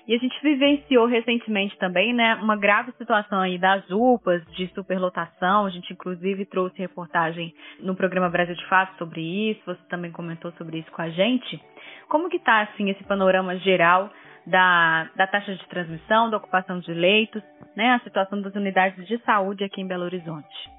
E 0.08 0.14
a 0.14 0.18
gente 0.18 0.42
vivenciou 0.42 1.06
recentemente 1.06 1.76
também, 1.76 2.14
né, 2.14 2.34
uma 2.37 2.56
grave 2.56 2.90
situação 2.92 3.40
aí 3.40 3.58
das 3.58 3.84
UPAs 3.90 4.42
de 4.56 4.66
superlotação. 4.68 5.66
A 5.66 5.70
gente 5.70 5.92
inclusive 5.92 6.46
trouxe 6.46 6.78
reportagem 6.78 7.54
no 7.78 7.94
programa 7.94 8.30
Brasil 8.30 8.54
de 8.54 8.66
Fato 8.66 8.96
sobre 8.96 9.20
isso. 9.20 9.60
Você 9.66 9.80
também 9.90 10.10
comentou 10.10 10.50
sobre 10.52 10.78
isso 10.78 10.90
com 10.90 11.02
a 11.02 11.10
gente. 11.10 11.62
Como 12.08 12.30
que 12.30 12.38
está 12.38 12.62
assim 12.62 12.88
esse 12.88 13.04
panorama 13.04 13.56
geral 13.58 14.10
da, 14.46 15.10
da 15.14 15.26
taxa 15.26 15.54
de 15.54 15.68
transmissão, 15.68 16.30
da 16.30 16.38
ocupação 16.38 16.80
de 16.80 16.92
leitos, 16.92 17.42
né, 17.76 17.90
a 17.90 18.00
situação 18.00 18.40
das 18.40 18.54
unidades 18.54 19.06
de 19.06 19.18
saúde 19.18 19.62
aqui 19.62 19.82
em 19.82 19.87
Belo 19.87 20.04
Horizonte? 20.04 20.70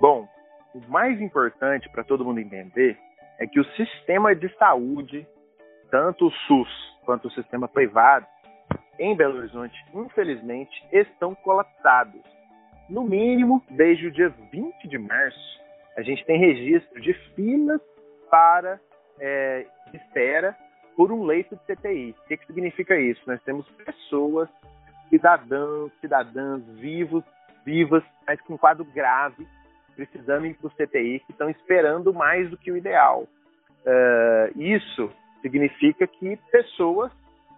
Bom, 0.00 0.28
o 0.76 0.90
mais 0.90 1.20
importante 1.20 1.88
para 1.88 2.04
todo 2.04 2.24
mundo 2.24 2.38
entender 2.38 2.98
é 3.38 3.46
que 3.46 3.58
o 3.58 3.64
sistema 3.76 4.34
de 4.34 4.48
saúde, 4.56 5.26
tanto 5.90 6.26
o 6.26 6.30
SUS 6.30 6.68
quanto 7.04 7.28
o 7.28 7.30
sistema 7.30 7.66
privado, 7.66 8.26
em 8.98 9.14
Belo 9.16 9.38
Horizonte, 9.38 9.74
infelizmente, 9.94 10.72
estão 10.92 11.34
colapsados. 11.34 12.20
No 12.88 13.04
mínimo, 13.04 13.62
desde 13.70 14.06
o 14.06 14.12
dia 14.12 14.28
20 14.28 14.88
de 14.88 14.98
março, 14.98 15.60
a 15.96 16.02
gente 16.02 16.24
tem 16.24 16.38
registro 16.38 17.00
de 17.00 17.14
filas 17.34 17.80
para 18.30 18.78
é, 19.18 19.66
espera 19.94 20.56
por 20.94 21.10
um 21.10 21.24
leito 21.24 21.56
de 21.56 21.74
CTI. 21.74 22.10
O 22.10 22.28
que, 22.28 22.36
que 22.36 22.46
significa 22.46 22.98
isso? 22.98 23.20
Nós 23.26 23.42
temos 23.42 23.66
pessoas, 23.84 24.48
cidadãos, 25.08 25.90
cidadãs 26.00 26.62
vivos, 26.74 27.24
vivas, 27.64 28.02
mas 28.26 28.40
com 28.42 28.58
quadro 28.58 28.84
grave, 28.84 29.46
precisando 29.96 30.46
ir 30.46 30.54
para 30.54 30.68
o 30.68 30.70
CTI, 30.70 31.18
que 31.20 31.32
estão 31.32 31.50
esperando 31.50 32.14
mais 32.14 32.48
do 32.50 32.56
que 32.56 32.70
o 32.70 32.76
ideal. 32.76 33.26
Uh, 33.84 34.60
isso 34.60 35.10
significa 35.40 36.06
que 36.06 36.36
pessoas 36.52 37.10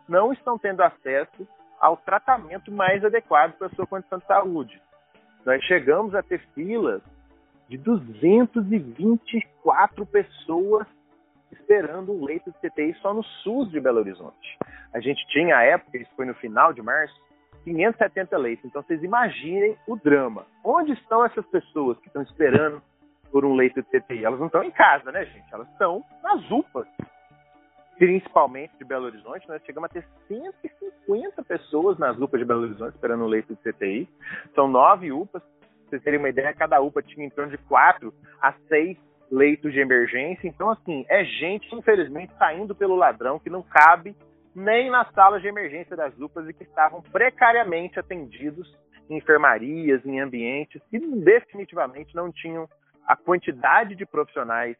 não 0.09 0.33
estão 0.33 0.57
tendo 0.57 0.81
acesso 0.83 1.47
ao 1.81 1.97
tratamento 1.97 2.71
mais 2.73 3.05
adequado 3.05 3.59
para 3.59 3.67
a 3.67 3.71
sua 3.71 3.85
condição 3.87 4.19
de 4.19 4.27
saúde. 4.27 4.81
Nós 5.45 5.61
chegamos 5.65 6.15
a 6.15 6.23
ter 6.23 6.41
filas 6.55 7.03
de 7.69 7.77
224 7.77 10.07
pessoas 10.07 10.87
esperando 11.51 12.13
um 12.13 12.25
leito 12.25 12.51
de 12.51 12.59
CTI 12.59 12.95
só 13.01 13.15
no 13.15 13.23
SUS 13.23 13.71
de 13.71 13.79
Belo 13.81 14.01
Horizonte. 14.01 14.59
A 14.93 15.01
gente 15.01 15.27
tinha, 15.29 15.57
à 15.57 15.63
época, 15.63 15.97
isso 15.99 16.11
foi 16.17 16.27
no 16.27 16.35
final 16.35 16.73
de 16.73 16.83
março, 16.83 17.15
570 17.65 18.37
leitos. 18.39 18.65
Então 18.65 18.83
vocês 18.83 19.03
imaginem 19.03 19.77
o 19.87 19.97
drama. 19.97 20.47
Onde 20.65 20.93
estão 20.93 21.25
essas 21.25 21.47
pessoas 21.47 21.99
que 21.99 22.07
estão 22.07 22.23
esperando 22.23 22.83
por 23.31 23.45
um 23.45 23.55
leito 23.55 23.83
de 23.83 23.89
CTI? 23.89 24.25
Elas 24.25 24.39
não 24.39 24.47
estão 24.47 24.63
em 24.63 24.71
casa, 24.71 25.13
né, 25.13 25.25
gente? 25.27 25.53
Elas 25.53 25.69
estão 25.71 26.05
nas 26.23 26.51
UPAs. 26.51 26.89
Principalmente 27.99 28.77
de 28.79 28.85
Belo 28.85 29.07
Horizonte, 29.07 29.49
nós 29.49 29.63
chegamos 29.65 29.91
a 29.91 29.93
ter 29.93 30.07
150 30.29 31.43
pessoas 31.43 31.99
nas 31.99 32.17
UPAs 32.19 32.41
de 32.41 32.47
Belo 32.47 32.63
Horizonte 32.63 32.95
esperando 32.95 33.25
um 33.25 33.29
leito 33.29 33.55
de 33.55 33.73
CTI. 33.73 34.09
São 34.55 34.69
nove 34.69 35.13
UPAs. 35.13 35.43
Pra 35.43 35.91
vocês 35.91 36.03
terem 36.03 36.19
uma 36.19 36.29
ideia, 36.29 36.53
cada 36.53 36.81
UPA 36.81 37.03
tinha 37.03 37.27
em 37.27 37.31
torno 37.31 37.51
de 37.51 37.59
quatro 37.59 38.13
a 38.43 38.53
seis 38.69 38.97
leitos 39.31 39.73
de 39.73 39.81
emergência. 39.81 40.47
Então, 40.47 40.71
assim, 40.71 41.05
é 41.09 41.25
gente, 41.25 41.75
infelizmente, 41.75 42.33
saindo 42.39 42.75
pelo 42.75 42.95
ladrão 42.95 43.39
que 43.39 43.51
não 43.51 43.63
cabe 43.63 44.15
nem 44.59 44.91
nas 44.91 45.09
salas 45.13 45.41
de 45.41 45.49
emergência 45.49 45.97
das 45.97 46.19
UPAs 46.19 46.49
e 46.49 46.53
que 46.53 46.65
estavam 46.65 47.01
precariamente 47.01 47.99
atendidos 47.99 48.69
em 49.09 49.17
enfermarias, 49.17 50.05
em 50.05 50.21
ambientes 50.21 50.83
que 50.91 50.99
definitivamente 50.99 52.15
não 52.15 52.33
tinham 52.33 52.69
a 53.07 53.17
quantidade 53.17 53.95
de 53.95 54.05
profissionais 54.05 54.77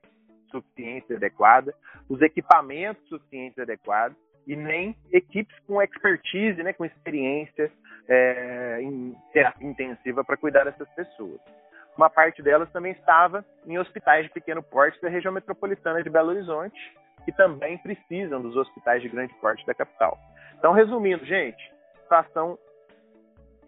suficientes 0.51 1.09
e 1.11 1.15
adequada, 1.15 1.73
os 2.09 2.21
equipamentos 2.21 3.07
suficientes 3.09 3.57
e 3.57 3.63
adequados 3.63 4.17
e 4.47 4.57
nem 4.57 4.97
equipes 5.13 5.57
com 5.67 5.81
expertise, 5.81 6.63
né, 6.63 6.73
com 6.73 6.85
experiência 6.85 7.71
é, 8.09 8.81
em 8.83 9.15
terapia 9.33 9.69
intensiva 9.69 10.25
para 10.25 10.37
cuidar 10.37 10.65
dessas 10.65 10.89
pessoas. 10.91 11.41
Uma 11.97 12.11
parte 12.11 12.43
delas 12.43 12.71
também 12.73 12.93
estava 12.93 13.45
em 13.67 13.79
hospitais 13.79 14.27
de 14.27 14.33
pequeno 14.33 14.63
porte 14.63 15.01
da 15.01 15.09
região 15.09 15.33
metropolitana 15.33 16.03
de 16.03 16.11
Belo 16.11 16.31
Horizonte, 16.31 16.79
que 17.29 17.33
também 17.33 17.77
precisam 17.77 18.41
dos 18.41 18.57
hospitais 18.57 19.03
de 19.03 19.09
grande 19.11 19.35
porte 19.35 19.67
da 19.67 19.75
capital. 19.75 20.17
Então, 20.59 20.73
resumindo, 20.73 21.27
gente, 21.27 21.63
a 21.95 22.01
situação 22.01 22.59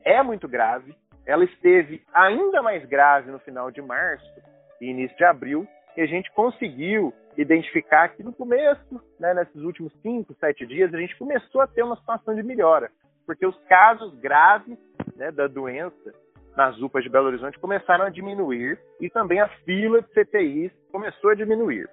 é 0.03 0.23
muito 0.23 0.49
grave. 0.49 0.97
Ela 1.27 1.45
esteve 1.45 2.03
ainda 2.11 2.63
mais 2.63 2.83
grave 2.87 3.31
no 3.31 3.39
final 3.41 3.71
de 3.71 3.83
março 3.83 4.33
e 4.81 4.87
início 4.87 5.15
de 5.15 5.25
abril, 5.25 5.69
e 5.95 6.01
a 6.01 6.07
gente 6.07 6.33
conseguiu 6.33 7.13
identificar 7.37 8.09
que 8.09 8.23
no 8.23 8.33
começo, 8.33 8.99
né, 9.19 9.35
nesses 9.35 9.61
últimos 9.61 9.93
cinco, 10.01 10.35
sete 10.41 10.67
dias, 10.67 10.95
a 10.95 10.99
gente 10.99 11.19
começou 11.19 11.61
a 11.61 11.67
ter 11.67 11.83
uma 11.83 11.97
situação 11.97 12.35
de 12.35 12.43
melhora, 12.43 12.91
porque 13.27 13.45
os 13.45 13.59
casos 13.65 14.19
graves 14.21 14.79
né, 15.17 15.31
da 15.31 15.47
doença 15.47 16.15
nas 16.57 16.81
UPAs 16.81 17.05
de 17.05 17.11
Belo 17.11 17.27
Horizonte 17.27 17.59
começaram 17.59 18.07
a 18.07 18.11
diminuir 18.11 18.81
e 18.99 19.11
também 19.11 19.39
a 19.39 19.49
fila 19.67 20.01
de 20.01 20.09
CTIs 20.09 20.73
começou 20.91 21.29
a 21.29 21.35
diminuir. 21.35 21.91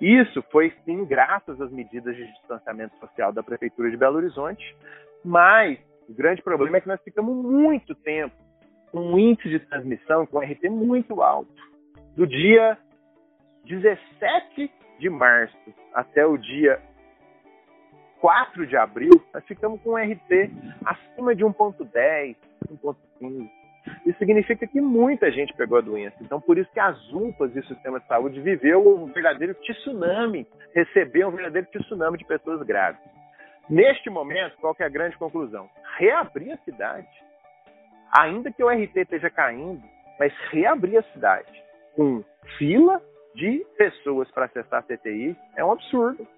Isso 0.00 0.42
foi 0.50 0.72
sim 0.84 1.04
graças 1.04 1.60
às 1.60 1.70
medidas 1.70 2.16
de 2.16 2.24
distanciamento 2.24 2.96
social 2.98 3.32
da 3.32 3.42
Prefeitura 3.42 3.90
de 3.90 3.96
Belo 3.96 4.16
Horizonte, 4.16 4.74
mas 5.24 5.78
o 6.08 6.14
grande 6.14 6.42
problema 6.42 6.78
é 6.78 6.80
que 6.80 6.88
nós 6.88 7.00
ficamos 7.02 7.36
muito 7.36 7.94
tempo 7.94 8.34
com 8.90 8.98
um 8.98 9.18
índice 9.18 9.48
de 9.48 9.58
transmissão 9.60 10.26
com 10.26 10.38
RT 10.38 10.68
muito 10.70 11.22
alto. 11.22 11.54
Do 12.16 12.26
dia 12.26 12.78
17 13.64 14.70
de 14.98 15.10
março 15.10 15.56
até 15.94 16.26
o 16.26 16.36
dia 16.36 16.80
4 18.20 18.66
de 18.66 18.76
abril, 18.76 19.22
nós 19.32 19.44
ficamos 19.44 19.80
com 19.82 19.90
um 19.90 19.96
RT 19.96 20.50
acima 20.84 21.34
de 21.34 21.44
1.10, 21.44 22.36
1.15. 22.68 23.59
Significa 24.20 24.66
que 24.66 24.82
muita 24.82 25.32
gente 25.32 25.54
pegou 25.54 25.78
a 25.78 25.80
doença. 25.80 26.16
Então, 26.20 26.38
por 26.38 26.58
isso 26.58 26.70
que 26.72 26.78
as 26.78 27.10
UPAs 27.10 27.56
e 27.56 27.60
o 27.60 27.66
sistema 27.66 27.98
de 27.98 28.06
saúde 28.06 28.38
viveu 28.38 28.86
um 28.86 29.06
verdadeiro 29.06 29.54
tsunami, 29.54 30.46
recebeu 30.74 31.28
um 31.28 31.30
verdadeiro 31.30 31.66
tsunami 31.68 32.18
de 32.18 32.26
pessoas 32.26 32.62
graves. 32.62 33.00
Neste 33.70 34.10
momento, 34.10 34.58
qual 34.58 34.76
é 34.78 34.84
a 34.84 34.90
grande 34.90 35.16
conclusão? 35.16 35.70
Reabrir 35.96 36.52
a 36.52 36.58
cidade. 36.58 37.08
Ainda 38.18 38.52
que 38.52 38.62
o 38.62 38.68
RT 38.68 38.94
esteja 38.94 39.30
caindo, 39.30 39.82
mas 40.18 40.34
reabrir 40.50 40.98
a 40.98 41.12
cidade 41.14 41.50
com 41.96 42.22
fila 42.58 43.00
de 43.34 43.64
pessoas 43.78 44.30
para 44.32 44.44
acessar 44.44 44.80
a 44.80 44.82
CTI 44.82 45.34
é 45.56 45.64
um 45.64 45.72
absurdo. 45.72 46.28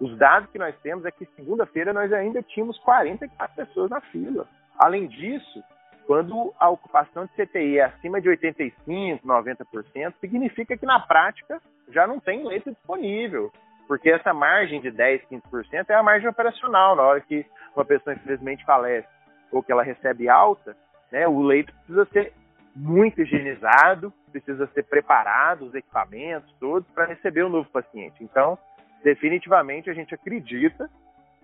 Os 0.00 0.18
dados 0.18 0.50
que 0.50 0.58
nós 0.58 0.74
temos 0.82 1.04
é 1.04 1.12
que 1.12 1.24
segunda-feira 1.36 1.92
nós 1.92 2.12
ainda 2.12 2.42
tínhamos 2.42 2.76
44 2.80 3.54
pessoas 3.54 3.90
na 3.90 4.00
fila. 4.00 4.48
Além 4.76 5.06
disso, 5.06 5.62
quando 6.06 6.52
a 6.58 6.68
ocupação 6.68 7.26
de 7.26 7.32
CTI 7.32 7.78
é 7.78 7.84
acima 7.84 8.20
de 8.20 8.28
85%, 8.28 9.20
90%, 9.22 10.14
significa 10.20 10.76
que 10.76 10.86
na 10.86 11.00
prática 11.00 11.60
já 11.88 12.06
não 12.06 12.18
tem 12.18 12.46
leito 12.46 12.70
disponível, 12.70 13.52
porque 13.86 14.10
essa 14.10 14.32
margem 14.32 14.80
de 14.80 14.90
10%, 14.90 15.22
15% 15.30 15.84
é 15.88 15.94
a 15.94 16.02
margem 16.02 16.28
operacional. 16.28 16.96
Na 16.96 17.02
hora 17.02 17.20
que 17.20 17.46
uma 17.74 17.84
pessoa 17.84 18.14
infelizmente 18.14 18.64
falece 18.64 19.08
ou 19.50 19.62
que 19.62 19.70
ela 19.70 19.82
recebe 19.82 20.28
alta, 20.28 20.76
né, 21.10 21.28
o 21.28 21.42
leito 21.42 21.72
precisa 21.74 22.06
ser 22.06 22.32
muito 22.74 23.20
higienizado, 23.20 24.12
precisa 24.30 24.66
ser 24.68 24.84
preparado, 24.84 25.66
os 25.66 25.74
equipamentos 25.74 26.50
todos, 26.58 26.88
para 26.92 27.04
receber 27.04 27.42
o 27.42 27.48
um 27.48 27.50
novo 27.50 27.68
paciente. 27.68 28.24
Então, 28.24 28.58
definitivamente, 29.04 29.90
a 29.90 29.94
gente 29.94 30.14
acredita 30.14 30.88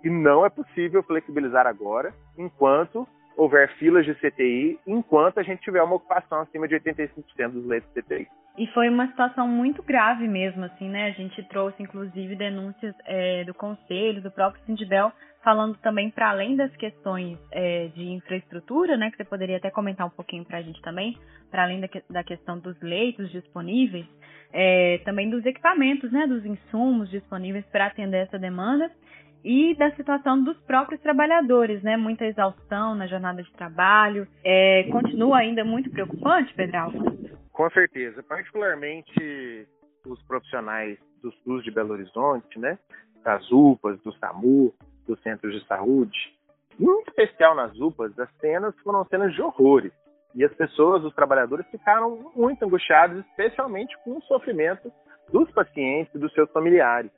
que 0.00 0.08
não 0.08 0.46
é 0.46 0.48
possível 0.48 1.02
flexibilizar 1.02 1.66
agora, 1.66 2.14
enquanto 2.36 3.06
houver 3.38 3.72
filas 3.76 4.04
de 4.04 4.14
CTI, 4.16 4.78
enquanto 4.84 5.38
a 5.38 5.42
gente 5.44 5.62
tiver 5.62 5.80
uma 5.80 5.94
ocupação 5.94 6.40
acima 6.40 6.66
de 6.66 6.74
85% 6.74 7.50
dos 7.52 7.64
leitos 7.64 7.88
de 7.94 8.02
CTI. 8.02 8.28
E 8.58 8.66
foi 8.68 8.88
uma 8.88 9.06
situação 9.06 9.46
muito 9.46 9.80
grave 9.84 10.26
mesmo, 10.26 10.64
assim, 10.64 10.88
né? 10.88 11.06
A 11.06 11.10
gente 11.12 11.40
trouxe, 11.44 11.80
inclusive, 11.80 12.34
denúncias 12.34 12.92
é, 13.06 13.44
do 13.44 13.54
Conselho, 13.54 14.20
do 14.20 14.32
próprio 14.32 14.60
Sindibel, 14.64 15.12
falando 15.44 15.76
também 15.76 16.10
para 16.10 16.30
além 16.30 16.56
das 16.56 16.74
questões 16.74 17.38
é, 17.52 17.86
de 17.94 18.02
infraestrutura, 18.02 18.96
né? 18.96 19.12
Que 19.12 19.18
você 19.18 19.24
poderia 19.24 19.58
até 19.58 19.70
comentar 19.70 20.04
um 20.04 20.10
pouquinho 20.10 20.44
para 20.44 20.58
a 20.58 20.62
gente 20.62 20.82
também, 20.82 21.16
para 21.52 21.62
além 21.62 21.80
da, 21.80 21.88
da, 22.10 22.24
questão 22.24 22.58
dos 22.58 22.76
leitos 22.82 23.30
disponíveis, 23.30 24.06
é, 24.52 24.98
também 25.04 25.30
dos 25.30 25.46
equipamentos, 25.46 26.10
né? 26.10 26.26
Dos 26.26 26.44
insumos 26.44 27.08
disponíveis 27.08 27.64
para 27.66 27.86
atender 27.86 28.24
essa 28.24 28.40
demanda 28.40 28.90
e 29.44 29.74
da 29.74 29.90
situação 29.92 30.42
dos 30.42 30.58
próprios 30.60 31.00
trabalhadores, 31.00 31.82
né? 31.82 31.96
Muita 31.96 32.24
exaustão 32.26 32.94
na 32.94 33.06
jornada 33.06 33.42
de 33.42 33.52
trabalho. 33.52 34.26
É, 34.44 34.84
continua 34.90 35.38
ainda 35.38 35.64
muito 35.64 35.90
preocupante, 35.90 36.52
Pedral? 36.54 36.92
Com 37.52 37.70
certeza, 37.70 38.22
particularmente 38.22 39.66
os 40.06 40.22
profissionais 40.22 40.98
do 41.22 41.32
SUS 41.42 41.64
de 41.64 41.70
Belo 41.70 41.92
Horizonte, 41.92 42.58
né? 42.58 42.78
Das 43.24 43.50
UPAs, 43.50 44.00
do 44.02 44.12
SAMU, 44.14 44.72
dos 45.06 45.20
centros 45.22 45.52
de 45.52 45.66
saúde. 45.66 46.16
Em 46.78 47.00
especial 47.08 47.54
nas 47.56 47.76
UPAs, 47.78 48.16
as 48.18 48.30
cenas 48.40 48.74
foram 48.80 49.04
cenas 49.06 49.34
de 49.34 49.42
horrores. 49.42 49.92
E 50.34 50.44
as 50.44 50.54
pessoas, 50.54 51.02
os 51.04 51.14
trabalhadores, 51.14 51.66
ficaram 51.68 52.30
muito 52.36 52.64
angustiados, 52.64 53.24
especialmente 53.26 53.96
com 54.04 54.18
o 54.18 54.22
sofrimento 54.22 54.92
dos 55.32 55.50
pacientes 55.50 56.14
e 56.14 56.18
dos 56.18 56.32
seus 56.32 56.50
familiares. 56.52 57.10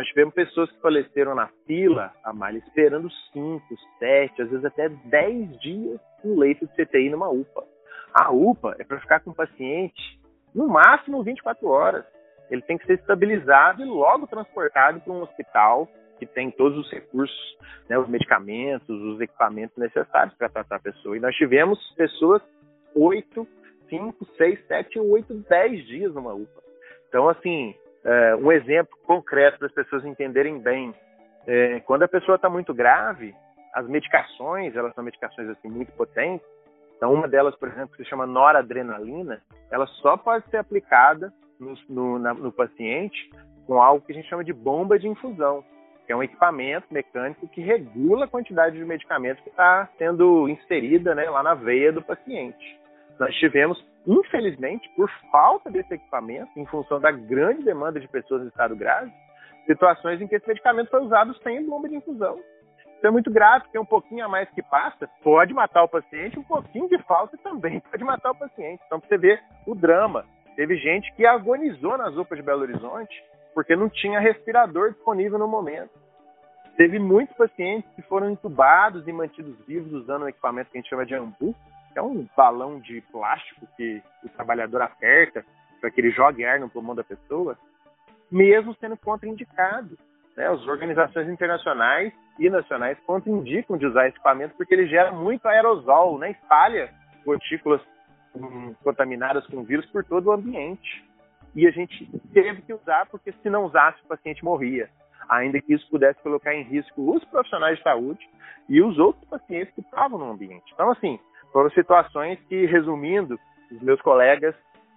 Nós 0.00 0.08
tivemos 0.08 0.32
pessoas 0.32 0.72
que 0.72 0.80
faleceram 0.80 1.34
na 1.34 1.48
fila, 1.66 2.10
a 2.24 2.32
malha, 2.32 2.56
esperando 2.56 3.10
5, 3.34 3.62
7, 3.98 4.40
às 4.40 4.48
vezes 4.48 4.64
até 4.64 4.88
10 4.88 5.60
dias 5.60 6.00
no 6.24 6.38
leito 6.38 6.66
de 6.66 6.72
CTI 6.72 7.10
numa 7.10 7.28
UPA. 7.28 7.64
A 8.14 8.30
UPA 8.32 8.76
é 8.78 8.84
para 8.84 8.98
ficar 8.98 9.20
com 9.20 9.32
o 9.32 9.34
paciente 9.34 10.18
no 10.54 10.68
máximo 10.68 11.22
24 11.22 11.68
horas. 11.68 12.06
Ele 12.50 12.62
tem 12.62 12.78
que 12.78 12.86
ser 12.86 12.94
estabilizado 12.94 13.82
e 13.82 13.84
logo 13.84 14.26
transportado 14.26 15.02
para 15.02 15.12
um 15.12 15.20
hospital 15.20 15.86
que 16.18 16.24
tem 16.24 16.50
todos 16.50 16.78
os 16.78 16.90
recursos, 16.90 17.58
né, 17.86 17.98
os 17.98 18.08
medicamentos, 18.08 18.88
os 18.88 19.20
equipamentos 19.20 19.76
necessários 19.76 20.34
para 20.34 20.48
tratar 20.48 20.76
a 20.76 20.80
pessoa. 20.80 21.14
E 21.14 21.20
nós 21.20 21.36
tivemos 21.36 21.78
pessoas 21.94 22.40
8, 22.96 23.46
5, 23.90 24.26
6, 24.38 24.66
7, 24.66 24.98
8, 24.98 25.34
10 25.46 25.86
dias 25.86 26.14
numa 26.14 26.32
UPA. 26.32 26.62
Então, 27.06 27.28
assim, 27.28 27.74
é, 28.04 28.36
um 28.36 28.50
exemplo 28.50 28.96
concreto 29.04 29.58
para 29.58 29.66
as 29.66 29.72
pessoas 29.72 30.04
entenderem 30.04 30.58
bem. 30.58 30.94
É, 31.46 31.80
quando 31.80 32.02
a 32.02 32.08
pessoa 32.08 32.36
está 32.36 32.48
muito 32.48 32.72
grave, 32.72 33.34
as 33.74 33.86
medicações, 33.86 34.74
elas 34.74 34.94
são 34.94 35.04
medicações 35.04 35.48
assim 35.48 35.68
muito 35.68 35.92
potentes. 35.92 36.46
Então, 36.96 37.12
uma 37.12 37.28
delas, 37.28 37.56
por 37.56 37.68
exemplo, 37.68 37.96
que 37.96 38.02
se 38.02 38.08
chama 38.08 38.26
noradrenalina, 38.26 39.40
ela 39.70 39.86
só 39.86 40.16
pode 40.16 40.44
ser 40.50 40.58
aplicada 40.58 41.32
no, 41.58 41.74
no, 41.88 42.18
na, 42.18 42.34
no 42.34 42.52
paciente 42.52 43.30
com 43.66 43.80
algo 43.80 44.04
que 44.04 44.12
a 44.12 44.14
gente 44.14 44.28
chama 44.28 44.44
de 44.44 44.52
bomba 44.52 44.98
de 44.98 45.08
infusão, 45.08 45.64
que 46.04 46.12
é 46.12 46.16
um 46.16 46.22
equipamento 46.22 46.86
mecânico 46.90 47.48
que 47.48 47.60
regula 47.60 48.24
a 48.24 48.28
quantidade 48.28 48.76
de 48.76 48.84
medicamento 48.84 49.42
que 49.42 49.48
está 49.48 49.88
sendo 49.96 50.48
inserida 50.48 51.14
né, 51.14 51.30
lá 51.30 51.42
na 51.42 51.54
veia 51.54 51.92
do 51.92 52.02
paciente. 52.02 52.79
Nós 53.20 53.34
tivemos, 53.34 53.78
infelizmente, 54.06 54.88
por 54.96 55.10
falta 55.30 55.70
desse 55.70 55.92
equipamento, 55.92 56.50
em 56.56 56.64
função 56.64 56.98
da 56.98 57.10
grande 57.10 57.62
demanda 57.62 58.00
de 58.00 58.08
pessoas 58.08 58.42
em 58.42 58.48
estado 58.48 58.74
grave, 58.74 59.12
situações 59.66 60.22
em 60.22 60.26
que 60.26 60.36
esse 60.36 60.48
medicamento 60.48 60.88
foi 60.88 61.02
usado 61.02 61.36
sem 61.42 61.62
bomba 61.66 61.86
de 61.86 61.96
infusão. 61.96 62.40
Isso 62.96 63.06
é 63.06 63.10
muito 63.10 63.30
grave, 63.30 63.64
porque 63.64 63.78
um 63.78 63.84
pouquinho 63.84 64.24
a 64.24 64.28
mais 64.28 64.48
que 64.50 64.62
passa 64.62 65.06
pode 65.22 65.52
matar 65.52 65.82
o 65.82 65.88
paciente, 65.88 66.38
um 66.38 66.42
pouquinho 66.42 66.88
de 66.88 66.96
falta 67.02 67.36
também 67.38 67.80
pode 67.92 68.02
matar 68.02 68.30
o 68.30 68.38
paciente. 68.38 68.82
Então, 68.86 68.98
para 68.98 69.08
você 69.08 69.18
ver 69.18 69.42
o 69.66 69.74
drama. 69.74 70.24
Teve 70.56 70.76
gente 70.76 71.12
que 71.14 71.24
agonizou 71.24 71.96
nas 71.98 72.16
UPAs 72.16 72.38
de 72.38 72.44
Belo 72.44 72.62
Horizonte 72.62 73.22
porque 73.54 73.76
não 73.76 73.88
tinha 73.88 74.18
respirador 74.18 74.92
disponível 74.92 75.38
no 75.38 75.46
momento. 75.46 75.92
Teve 76.76 76.98
muitos 76.98 77.36
pacientes 77.36 77.90
que 77.94 78.02
foram 78.02 78.30
entubados 78.30 79.06
e 79.06 79.12
mantidos 79.12 79.58
vivos 79.66 79.92
usando 79.92 80.22
um 80.22 80.28
equipamento 80.28 80.70
que 80.70 80.78
a 80.78 80.80
gente 80.80 80.90
chama 80.90 81.04
de 81.04 81.14
ambu, 81.14 81.54
é 81.94 82.02
um 82.02 82.26
balão 82.36 82.78
de 82.80 83.00
plástico 83.12 83.66
que 83.76 84.02
o 84.24 84.28
trabalhador 84.30 84.82
aperta 84.82 85.44
para 85.80 85.90
que 85.90 86.00
ele 86.00 86.10
jogue 86.10 86.44
ar 86.44 86.60
no 86.60 86.68
pulmão 86.68 86.94
da 86.94 87.02
pessoa, 87.02 87.58
mesmo 88.30 88.74
sendo 88.74 88.96
contraindicado. 88.96 89.98
Né? 90.36 90.46
As 90.46 90.66
organizações 90.66 91.28
internacionais 91.28 92.12
e 92.38 92.48
nacionais 92.48 92.98
contraindicam 93.06 93.76
de 93.76 93.86
usar 93.86 94.06
esse 94.06 94.16
equipamento 94.16 94.54
porque 94.56 94.74
ele 94.74 94.86
gera 94.86 95.10
muito 95.10 95.46
aerosol, 95.46 96.18
né? 96.18 96.30
espalha 96.30 96.92
gotículas 97.24 97.80
contaminadas 98.84 99.46
com 99.46 99.64
vírus 99.64 99.86
por 99.86 100.04
todo 100.04 100.28
o 100.28 100.32
ambiente. 100.32 101.04
E 101.54 101.66
a 101.66 101.70
gente 101.70 102.08
teve 102.32 102.62
que 102.62 102.72
usar 102.72 103.06
porque 103.06 103.32
se 103.32 103.50
não 103.50 103.64
usasse 103.64 104.00
o 104.04 104.06
paciente 104.06 104.44
morria, 104.44 104.88
ainda 105.28 105.60
que 105.60 105.74
isso 105.74 105.88
pudesse 105.90 106.20
colocar 106.22 106.54
em 106.54 106.62
risco 106.62 107.14
os 107.14 107.24
profissionais 107.24 107.76
de 107.76 107.82
saúde 107.82 108.28
e 108.68 108.80
os 108.80 108.98
outros 108.98 109.24
pacientes 109.28 109.74
que 109.74 109.80
estavam 109.80 110.18
no 110.18 110.30
ambiente. 110.30 110.70
Então, 110.72 110.90
assim, 110.90 111.18
foram 111.52 111.70
situações 111.70 112.38
que, 112.48 112.66
resumindo, 112.66 113.38
os 113.70 113.80
meus 113.80 114.00
colegas 114.00 114.54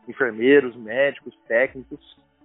enfermeiros, 0.07 0.75
médicos, 0.75 1.33
técnicos 1.48 2.00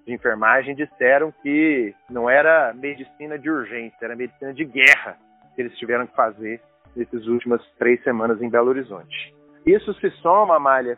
de 0.06 0.12
enfermagem 0.14 0.74
disseram 0.74 1.32
que 1.42 1.94
não 2.08 2.30
era 2.30 2.72
medicina 2.72 3.38
de 3.38 3.50
urgência, 3.50 3.96
era 4.00 4.16
medicina 4.16 4.54
de 4.54 4.64
guerra 4.64 5.18
que 5.54 5.62
eles 5.62 5.76
tiveram 5.76 6.06
que 6.06 6.14
fazer 6.14 6.60
nessas 6.94 7.26
últimas 7.26 7.60
três 7.78 8.02
semanas 8.02 8.40
em 8.40 8.48
Belo 8.48 8.68
Horizonte. 8.68 9.34
Isso 9.66 9.92
se 9.94 10.10
soma, 10.22 10.56
Amália, 10.56 10.96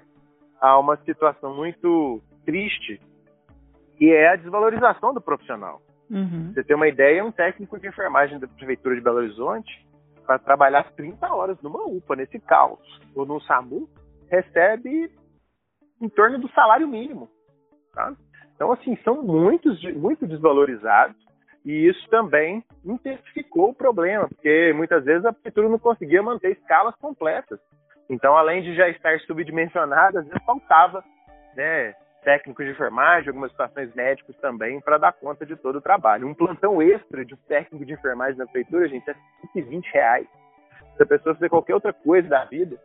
a 0.61 0.79
uma 0.79 0.97
situação 0.99 1.55
muito 1.57 2.23
triste, 2.45 3.01
que 3.97 4.13
é 4.13 4.29
a 4.29 4.37
desvalorização 4.37 5.13
do 5.13 5.21
profissional. 5.21 5.81
Uhum. 6.11 6.53
Você 6.53 6.63
tem 6.63 6.77
uma 6.77 6.89
ideia, 6.89 7.25
um 7.25 7.33
técnico 7.33 7.79
de 7.79 7.89
enfermagem 7.89 8.39
da 8.39 8.47
Prefeitura 8.47 8.95
de 8.95 9.01
Belo 9.01 9.19
Horizonte, 9.19 9.85
para 10.31 10.39
trabalhar 10.39 10.93
30 10.93 11.27
horas 11.35 11.61
numa 11.61 11.83
UPA, 11.83 12.15
nesse 12.15 12.39
caos, 12.39 12.79
ou 13.17 13.27
no 13.27 13.41
SAMU, 13.41 13.89
recebe 14.31 15.11
em 16.01 16.09
torno 16.09 16.39
do 16.39 16.49
salário 16.53 16.87
mínimo. 16.87 17.29
Tá? 17.93 18.15
Então, 18.55 18.71
assim, 18.71 18.97
são 19.03 19.25
muitos, 19.25 19.83
muito 19.95 20.29
desvalorizados 20.29 21.17
e 21.65 21.89
isso 21.89 22.09
também 22.11 22.63
intensificou 22.85 23.71
o 23.71 23.75
problema, 23.75 24.29
porque 24.29 24.73
muitas 24.73 25.05
vezes 25.05 25.25
a 25.25 25.33
prefeitura 25.33 25.69
não 25.69 25.81
conseguia 25.81 26.23
manter 26.23 26.53
escalas 26.53 26.95
completas. 26.95 27.59
Então, 28.09 28.37
além 28.37 28.63
de 28.63 28.77
já 28.77 28.89
estar 28.89 29.19
subdimensionada, 29.23 30.25
faltava 30.47 31.03
né, 31.57 31.93
técnicos 32.23 32.65
de 32.65 32.73
enfermagem, 32.73 33.29
algumas 33.29 33.51
situações 33.51 33.95
médicos 33.95 34.37
também, 34.37 34.81
para 34.81 34.99
dar 34.99 35.13
conta 35.13 35.45
de 35.45 35.57
todo 35.57 35.77
o 35.77 35.81
trabalho. 35.81 36.27
Um 36.27 36.35
plantão 36.35 36.81
extra 36.83 37.25
de 37.25 37.37
técnico 37.49 37.85
de 37.85 37.93
enfermagem 37.93 38.37
na 38.37 38.47
prefeitura, 38.47 38.89
gente, 38.89 39.09
é 39.11 39.15
120 39.53 39.87
reais. 39.93 40.27
Se 40.97 41.03
a 41.03 41.07
pessoa 41.07 41.35
fazer 41.35 41.49
qualquer 41.49 41.75
outra 41.75 41.93
coisa 41.93 42.29
da 42.29 42.45
vida, 42.45 42.77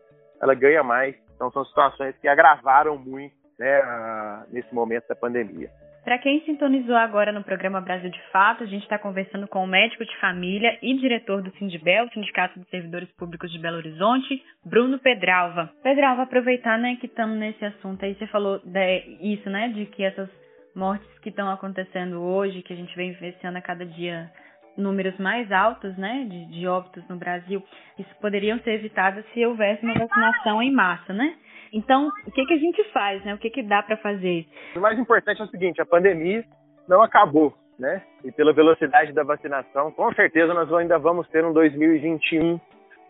ela 0.42 0.54
ganha 0.54 0.84
mais. 0.84 1.16
Então, 1.36 1.52
são 1.52 1.66
situações 1.66 2.16
que 2.18 2.28
agravaram 2.28 2.98
muito 2.98 3.36
né, 3.60 4.46
nesse 4.50 4.74
momento 4.74 5.08
da 5.08 5.16
pandemia. 5.16 5.70
Para 6.06 6.20
quem 6.20 6.40
sintonizou 6.42 6.96
agora 6.96 7.32
no 7.32 7.44
programa 7.44 7.82
Brasil 7.82 8.12
de 8.12 8.22
Fato, 8.32 8.64
a 8.64 8.68
gente 8.68 8.84
está 8.84 9.00
conversando 9.00 9.48
com 9.48 9.64
o 9.64 9.68
médico 9.68 10.06
de 10.06 10.16
família 10.18 10.78
e 10.80 10.94
diretor 11.00 11.42
do 11.42 11.50
Sindibel, 11.58 12.08
Sindicato 12.14 12.60
de 12.60 12.70
Servidores 12.70 13.12
Públicos 13.14 13.52
de 13.52 13.58
Belo 13.58 13.78
Horizonte, 13.78 14.40
Bruno 14.64 15.00
Pedralva. 15.00 15.72
Pedralva, 15.82 16.22
aproveitar 16.22 16.78
né, 16.78 16.96
que 17.02 17.08
estamos 17.08 17.36
nesse 17.40 17.66
assunto 17.66 18.06
aí, 18.06 18.14
você 18.14 18.28
falou 18.28 18.60
de, 18.64 19.00
isso, 19.20 19.50
né, 19.50 19.70
de 19.70 19.88
que 19.88 20.04
essas 20.04 20.30
mortes 20.76 21.10
que 21.24 21.30
estão 21.30 21.50
acontecendo 21.50 22.22
hoje, 22.22 22.62
que 22.62 22.74
a 22.74 22.78
gente 22.78 22.96
vem 22.96 23.12
vivenciando 23.14 23.58
a 23.58 23.62
cada 23.62 23.84
dia 23.84 24.30
números 24.78 25.18
mais 25.18 25.52
altos, 25.52 25.98
né, 25.98 26.28
de, 26.30 26.46
de 26.52 26.68
óbitos 26.68 27.04
no 27.08 27.16
Brasil, 27.16 27.64
isso 27.98 28.16
poderiam 28.22 28.60
ser 28.60 28.74
evitados 28.74 29.26
se 29.34 29.44
houvesse 29.44 29.84
uma 29.84 29.96
vacinação 29.96 30.62
em 30.62 30.72
massa, 30.72 31.14
né? 31.14 31.36
Então, 31.74 32.10
o 32.26 32.32
que, 32.32 32.46
que 32.46 32.54
a 32.54 32.58
gente 32.58 32.84
faz, 32.92 33.24
né? 33.24 33.34
O 33.34 33.38
que, 33.38 33.50
que 33.50 33.64
dá 33.64 33.84
para 33.84 33.98
fazer? 33.98 34.46
O 34.76 34.80
mais 34.80 34.98
importante 34.98 35.42
é 35.42 35.46
o 35.46 35.50
seguinte: 35.50 35.82
a 35.82 35.86
pandemia 35.86 36.44
não 36.88 37.02
acabou, 37.02 37.54
né? 37.78 38.02
E 38.24 38.32
pela 38.32 38.54
velocidade 38.54 39.12
da 39.14 39.24
vacinação, 39.24 39.92
com 39.92 40.14
certeza 40.14 40.54
nós 40.54 40.72
ainda 40.74 40.98
vamos 40.98 41.28
ter 41.30 41.44
um 41.44 41.54
2021 41.54 42.60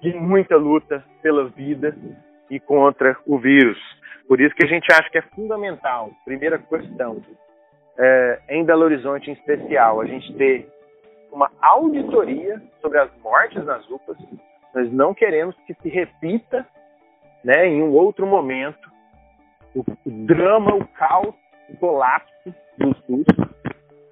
de 0.02 0.14
muita 0.14 0.58
luta 0.58 1.04
pela 1.22 1.48
vida 1.50 1.96
e 2.50 2.60
contra 2.60 3.18
o 3.26 3.38
vírus. 3.38 3.78
Por 4.28 4.42
isso 4.42 4.56
que 4.56 4.66
a 4.66 4.70
gente 4.70 4.92
acha 4.92 5.10
que 5.10 5.18
é 5.18 5.22
fundamental, 5.22 6.12
primeira 6.24 6.58
questão, 6.58 7.22
é, 7.98 8.40
em 8.50 8.66
Belo 8.66 8.84
Horizonte 8.84 9.30
em 9.30 9.34
especial, 9.34 10.02
a 10.02 10.06
gente 10.06 10.34
ter 10.36 10.68
uma 11.32 11.52
auditoria 11.62 12.62
sobre 12.82 13.00
as 13.00 13.10
mortes 13.18 13.64
nas 13.66 13.88
UPAs. 13.90 14.18
Nós 14.74 14.92
não 14.92 15.14
queremos 15.14 15.56
que 15.66 15.74
se 15.76 15.90
repita 15.90 16.66
né, 17.46 17.68
em 17.68 17.84
um 17.84 17.92
outro 17.92 18.26
momento, 18.26 18.90
o, 19.76 19.82
o 19.82 20.26
drama, 20.26 20.74
o 20.74 20.88
caos, 20.88 21.36
o 21.70 21.78
colapso 21.78 22.56
do 22.76 22.96
SUS. 23.06 23.26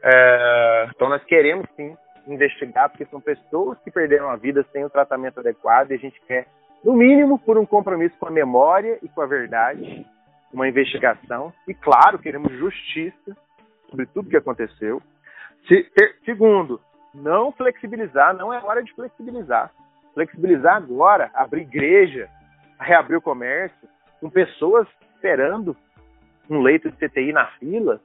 É, 0.04 0.88
então 0.96 1.10
nós 1.10 1.24
queremos 1.24 1.66
sim 1.76 1.98
investigar, 2.28 2.90
porque 2.90 3.06
são 3.06 3.20
pessoas 3.20 3.80
que 3.80 3.90
perderam 3.90 4.30
a 4.30 4.36
vida 4.36 4.64
sem 4.72 4.86
o 4.86 4.90
tratamento 4.90 5.40
adequado 5.40 5.90
e 5.90 5.96
a 5.96 5.98
gente 5.98 6.22
quer, 6.28 6.46
no 6.84 6.94
mínimo, 6.94 7.40
por 7.40 7.58
um 7.58 7.66
compromisso 7.66 8.16
com 8.20 8.28
a 8.28 8.32
memória 8.32 9.00
e 9.02 9.10
com 9.10 9.22
a 9.22 9.26
verdade, 9.26 10.06
uma 10.54 10.68
investigação. 10.68 11.52
E, 11.68 11.74
claro, 11.74 12.20
queremos 12.20 12.54
justiça 12.54 13.36
sobre 13.90 14.06
tudo 14.06 14.30
que 14.30 14.38
aconteceu. 14.38 15.02
Se, 15.68 15.84
ter, 15.96 16.18
segundo, 16.24 16.80
não 17.16 17.52
flexibilizar, 17.52 18.36
não 18.36 18.54
é 18.54 18.64
hora 18.64 18.84
de 18.84 18.94
flexibilizar. 18.94 19.72
Flexibilizar 20.14 20.76
agora, 20.76 21.32
abrir 21.34 21.62
igreja, 21.62 22.30
reabrir 22.80 23.18
o 23.18 23.22
comércio, 23.22 23.88
com 24.20 24.30
pessoas 24.30 24.88
esperando 25.16 25.76
um 26.50 26.62
leito 26.62 26.92
de 26.92 26.98
CTI 26.98 27.32
na 27.32 27.48
fila, 27.58 28.02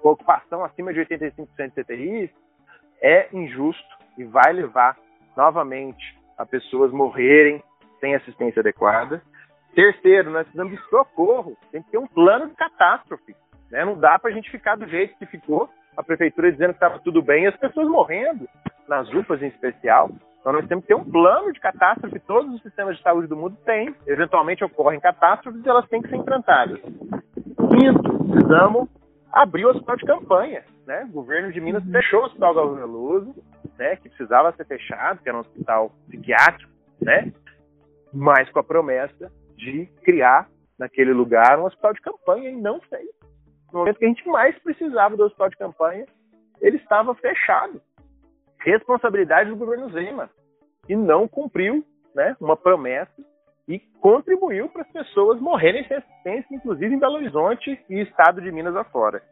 com 0.00 0.10
ocupação 0.10 0.64
acima 0.64 0.92
de 0.92 1.00
85% 1.00 1.46
de 1.74 1.84
CTI, 1.84 2.30
é 3.02 3.28
injusto 3.32 3.96
e 4.18 4.24
vai 4.24 4.52
levar 4.52 4.96
novamente 5.36 6.18
a 6.36 6.44
pessoas 6.44 6.92
morrerem 6.92 7.62
sem 7.98 8.14
assistência 8.14 8.60
adequada. 8.60 9.22
Terceiro, 9.74 10.30
nós 10.30 10.42
precisamos 10.42 10.72
de 10.72 10.88
socorro, 10.88 11.56
tem 11.70 11.82
que 11.82 11.90
ter 11.90 11.98
um 11.98 12.06
plano 12.06 12.48
de 12.48 12.54
catástrofe. 12.54 13.34
Né? 13.70 13.84
Não 13.84 13.98
dá 13.98 14.18
para 14.18 14.30
a 14.30 14.34
gente 14.34 14.50
ficar 14.50 14.76
do 14.76 14.86
jeito 14.88 15.16
que 15.16 15.26
ficou, 15.26 15.68
a 15.96 16.02
prefeitura 16.02 16.50
dizendo 16.50 16.70
que 16.70 16.76
estava 16.76 16.98
tudo 16.98 17.22
bem 17.22 17.44
e 17.44 17.48
as 17.48 17.56
pessoas 17.56 17.88
morrendo, 17.88 18.48
nas 18.88 19.08
UPAs 19.12 19.42
em 19.42 19.48
especial. 19.48 20.10
Então 20.40 20.54
nós 20.54 20.66
temos 20.66 20.84
que 20.84 20.88
ter 20.88 20.94
um 20.94 21.04
plano 21.04 21.52
de 21.52 21.60
catástrofe, 21.60 22.18
todos 22.20 22.54
os 22.54 22.62
sistemas 22.62 22.96
de 22.96 23.02
saúde 23.02 23.28
do 23.28 23.36
mundo 23.36 23.56
têm. 23.64 23.94
Eventualmente 24.06 24.64
ocorrem 24.64 24.98
catástrofes 24.98 25.64
e 25.64 25.68
elas 25.68 25.86
têm 25.88 26.00
que 26.00 26.08
ser 26.08 26.16
enfrentadas. 26.16 26.80
Quinto, 26.80 28.24
precisamos 28.30 28.88
abrir 29.30 29.66
o 29.66 29.70
hospital 29.70 29.96
de 29.96 30.06
campanha. 30.06 30.64
Né? 30.86 31.04
O 31.10 31.12
governo 31.12 31.52
de 31.52 31.60
Minas 31.60 31.84
fechou 31.84 32.22
o 32.22 32.24
hospital 32.24 32.54
Galvão 32.54 32.76
Veloso, 32.76 33.34
né? 33.78 33.96
que 33.96 34.08
precisava 34.08 34.52
ser 34.52 34.64
fechado, 34.66 35.22
que 35.22 35.28
era 35.28 35.36
um 35.36 35.42
hospital 35.42 35.92
psiquiátrico, 36.08 36.72
né? 37.02 37.32
mas 38.12 38.50
com 38.50 38.60
a 38.60 38.64
promessa 38.64 39.30
de 39.56 39.86
criar 40.02 40.48
naquele 40.78 41.12
lugar 41.12 41.58
um 41.58 41.66
hospital 41.66 41.92
de 41.92 42.00
campanha 42.00 42.48
e 42.48 42.56
não 42.56 42.80
fez. 42.80 43.08
No 43.70 43.80
momento 43.80 43.98
que 43.98 44.06
a 44.06 44.08
gente 44.08 44.26
mais 44.26 44.58
precisava 44.60 45.16
do 45.16 45.24
hospital 45.24 45.50
de 45.50 45.56
campanha, 45.56 46.06
ele 46.62 46.78
estava 46.78 47.14
fechado 47.14 47.80
responsabilidade 48.60 49.50
do 49.50 49.56
governo 49.56 49.90
Zema 49.90 50.30
e 50.88 50.96
não 50.96 51.28
cumpriu 51.28 51.84
né, 52.14 52.36
uma 52.40 52.56
promessa 52.56 53.12
e 53.68 53.78
contribuiu 54.00 54.68
para 54.68 54.82
as 54.82 54.90
pessoas 54.90 55.40
morrerem 55.40 55.86
sem 55.86 55.96
assistência, 55.96 56.54
inclusive 56.54 56.94
em 56.94 56.98
Belo 56.98 57.14
Horizonte 57.14 57.80
e 57.88 58.00
estado 58.00 58.40
de 58.40 58.50
Minas 58.50 58.74
afora. 58.74 59.22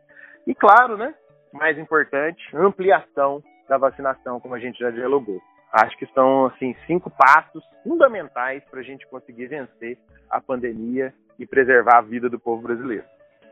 E 0.46 0.54
claro, 0.54 0.96
né, 0.96 1.14
mais 1.52 1.78
importante, 1.78 2.40
ampliação 2.54 3.42
da 3.68 3.76
vacinação, 3.76 4.40
como 4.40 4.54
a 4.54 4.58
gente 4.58 4.78
já 4.78 4.90
dialogou. 4.90 5.40
Acho 5.72 5.96
que 5.98 6.06
são 6.14 6.46
assim 6.46 6.74
cinco 6.86 7.10
passos 7.10 7.62
fundamentais 7.82 8.64
para 8.70 8.80
a 8.80 8.82
gente 8.82 9.06
conseguir 9.08 9.46
vencer 9.46 9.98
a 10.30 10.40
pandemia 10.40 11.12
e 11.38 11.46
preservar 11.46 11.98
a 11.98 12.02
vida 12.02 12.28
do 12.28 12.38
povo 12.38 12.62
brasileiro. 12.62 13.04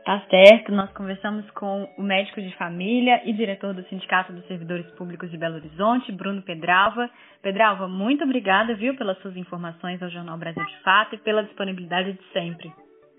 Tá 0.07 0.23
certo, 0.29 0.71
nós 0.71 0.89
conversamos 0.93 1.51
com 1.51 1.85
o 1.97 2.01
médico 2.01 2.41
de 2.41 2.55
família 2.55 3.21
e 3.25 3.33
diretor 3.33 3.73
do 3.73 3.83
Sindicato 3.89 4.31
dos 4.31 4.47
Servidores 4.47 4.89
Públicos 4.91 5.29
de 5.29 5.37
Belo 5.37 5.55
Horizonte, 5.55 6.13
Bruno 6.13 6.41
Pedralva. 6.41 7.09
Pedralva, 7.41 7.89
muito 7.89 8.23
obrigada, 8.23 8.73
viu, 8.73 8.95
pelas 8.95 9.17
suas 9.17 9.35
informações 9.35 10.01
ao 10.01 10.09
Jornal 10.09 10.37
Brasil 10.37 10.63
de 10.63 10.81
Fato 10.81 11.15
e 11.15 11.17
pela 11.17 11.43
disponibilidade 11.43 12.13
de 12.13 12.23
sempre. 12.31 12.71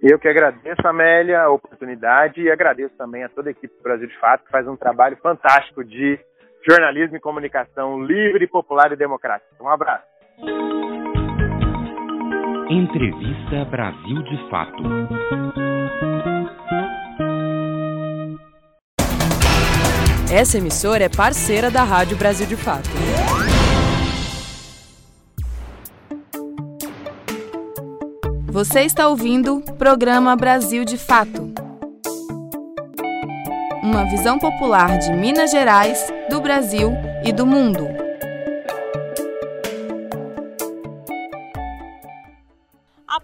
Eu 0.03 0.18
que 0.18 0.29
agradeço, 0.29 0.81
Amélia, 0.88 1.42
a 1.42 1.51
oportunidade 1.51 2.40
e 2.40 2.51
agradeço 2.51 2.96
também 2.96 3.22
a 3.22 3.29
toda 3.29 3.51
a 3.51 3.53
equipe 3.53 3.77
do 3.77 3.83
Brasil 3.83 4.09
de 4.09 4.18
Fato, 4.18 4.46
que 4.46 4.51
faz 4.51 4.66
um 4.66 4.74
trabalho 4.74 5.18
fantástico 5.18 5.85
de 5.85 6.18
jornalismo 6.66 7.18
e 7.18 7.20
comunicação 7.20 8.03
livre, 8.03 8.46
popular 8.46 8.90
e 8.92 8.96
democrático. 8.96 9.62
Um 9.62 9.68
abraço. 9.68 10.07
Entrevista 12.70 13.66
Brasil 13.66 14.22
de 14.22 14.48
Fato. 14.48 16.38
Essa 20.30 20.58
emissora 20.58 21.04
é 21.04 21.08
parceira 21.08 21.70
da 21.70 21.82
Rádio 21.82 22.14
Brasil 22.14 22.46
de 22.46 22.54
Fato. 22.54 22.90
Você 28.44 28.80
está 28.80 29.08
ouvindo 29.08 29.56
o 29.56 29.72
programa 29.74 30.36
Brasil 30.36 30.84
de 30.84 30.98
Fato. 30.98 31.50
Uma 33.82 34.04
visão 34.04 34.38
popular 34.38 34.98
de 34.98 35.14
Minas 35.14 35.50
Gerais, 35.50 36.12
do 36.28 36.42
Brasil 36.42 36.92
e 37.24 37.32
do 37.32 37.46
mundo. 37.46 37.97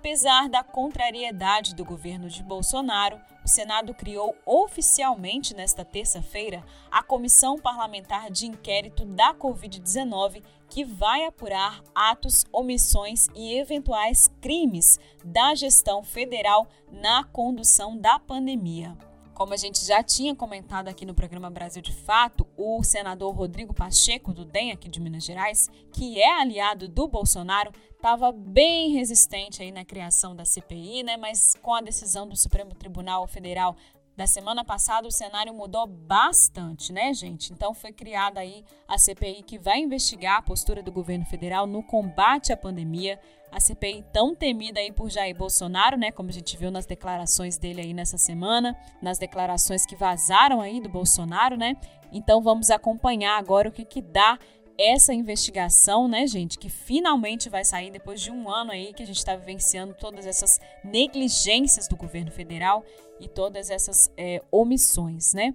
Apesar 0.05 0.51
da 0.51 0.63
contrariedade 0.63 1.75
do 1.75 1.83
governo 1.83 2.29
de 2.29 2.43
Bolsonaro, 2.43 3.19
o 3.43 3.49
Senado 3.49 3.95
criou 3.95 4.37
oficialmente 4.45 5.55
nesta 5.57 5.83
terça-feira 5.83 6.63
a 6.91 7.03
Comissão 7.03 7.57
Parlamentar 7.59 8.31
de 8.31 8.45
Inquérito 8.45 9.07
da 9.07 9.33
Covid-19, 9.33 10.43
que 10.69 10.85
vai 10.85 11.25
apurar 11.25 11.83
atos, 11.95 12.45
omissões 12.53 13.29
e 13.35 13.57
eventuais 13.57 14.31
crimes 14.43 14.99
da 15.25 15.55
gestão 15.55 16.03
federal 16.05 16.69
na 16.93 17.25
condução 17.25 17.97
da 17.97 18.19
pandemia. 18.19 18.95
Como 19.35 19.53
a 19.53 19.57
gente 19.57 19.85
já 19.85 20.01
tinha 20.01 20.33
comentado 20.33 20.87
aqui 20.87 21.05
no 21.05 21.13
programa 21.13 21.51
Brasil 21.51 21.83
de 21.83 21.93
Fato, 21.93 22.47
o 22.57 22.85
senador 22.85 23.35
Rodrigo 23.35 23.75
Pacheco, 23.75 24.33
do 24.33 24.45
DEM 24.45 24.71
aqui 24.71 24.89
de 24.89 25.01
Minas 25.01 25.25
Gerais, 25.25 25.69
que 25.93 26.23
é 26.23 26.41
aliado 26.41 26.87
do 26.87 27.09
Bolsonaro, 27.09 27.73
estava 27.91 28.31
bem 28.31 28.93
resistente 28.93 29.61
aí 29.61 29.73
na 29.73 29.85
criação 29.85 30.37
da 30.37 30.45
CPI, 30.45 31.03
né? 31.03 31.17
Mas 31.17 31.57
com 31.61 31.75
a 31.75 31.81
decisão 31.81 32.29
do 32.29 32.37
Supremo 32.37 32.77
Tribunal 32.77 33.27
Federal 33.27 33.77
da 34.17 34.29
semana 34.29 34.65
passada, 34.65 35.09
o 35.09 35.11
cenário 35.11 35.53
mudou 35.53 35.85
bastante, 35.85 36.93
né, 36.93 37.13
gente? 37.13 37.53
Então 37.53 37.75
foi 37.75 37.93
criada 37.93 38.39
aí 38.39 38.65
a 38.87 38.97
CPI 38.97 39.43
que 39.43 39.59
vai 39.59 39.81
investigar 39.81 40.39
a 40.39 40.43
postura 40.43 40.81
do 40.81 40.93
governo 40.93 41.25
federal 41.25 41.67
no 41.67 41.83
combate 41.83 42.53
à 42.53 42.57
pandemia. 42.57 43.19
A 43.55 43.61
CPI 43.61 44.05
tão 44.13 44.35
temida 44.35 44.81
aí 44.81 44.91
por 44.91 45.09
Jair 45.09 45.37
Bolsonaro, 45.37 45.97
né, 45.97 46.11
como 46.11 46.29
a 46.29 46.33
gente 46.33 46.57
viu 46.57 46.73
nas 46.73 46.87
declarações 46.87 47.57
dele 47.57 47.83
aí 47.83 47.95
nessa 47.95 48.19
semana, 48.19 48.77
nas 49.01 49.17
declarações 49.17 49.87
que 49.87 49.95
vazaram 49.95 50.61
aí 50.61 50.81
do 50.81 50.89
Bolsonaro, 50.89 51.57
né? 51.57 51.77
Então 52.11 52.43
vamos 52.43 52.69
acompanhar 52.69 53.39
agora 53.39 53.69
o 53.69 53.73
que 53.73 53.85
que 53.85 54.03
dá 54.03 54.41
essa 54.77 55.15
investigação, 55.15 56.09
né, 56.09 56.27
gente, 56.27 56.59
que 56.59 56.69
finalmente 56.69 57.49
vai 57.49 57.65
sair 57.65 57.93
depois 57.93 58.21
de 58.21 58.33
um 58.33 58.51
ano 58.51 58.73
aí 58.73 58.93
que 58.93 59.05
a 59.05 59.07
gente 59.07 59.19
está 59.19 59.37
vivenciando 59.37 59.95
todas 59.95 60.27
essas 60.27 60.59
negligências 60.83 61.87
do 61.87 61.95
governo 61.95 62.33
federal 62.33 62.85
e 63.21 63.29
todas 63.29 63.71
essas 63.71 64.11
é, 64.17 64.43
omissões, 64.51 65.33
né? 65.33 65.55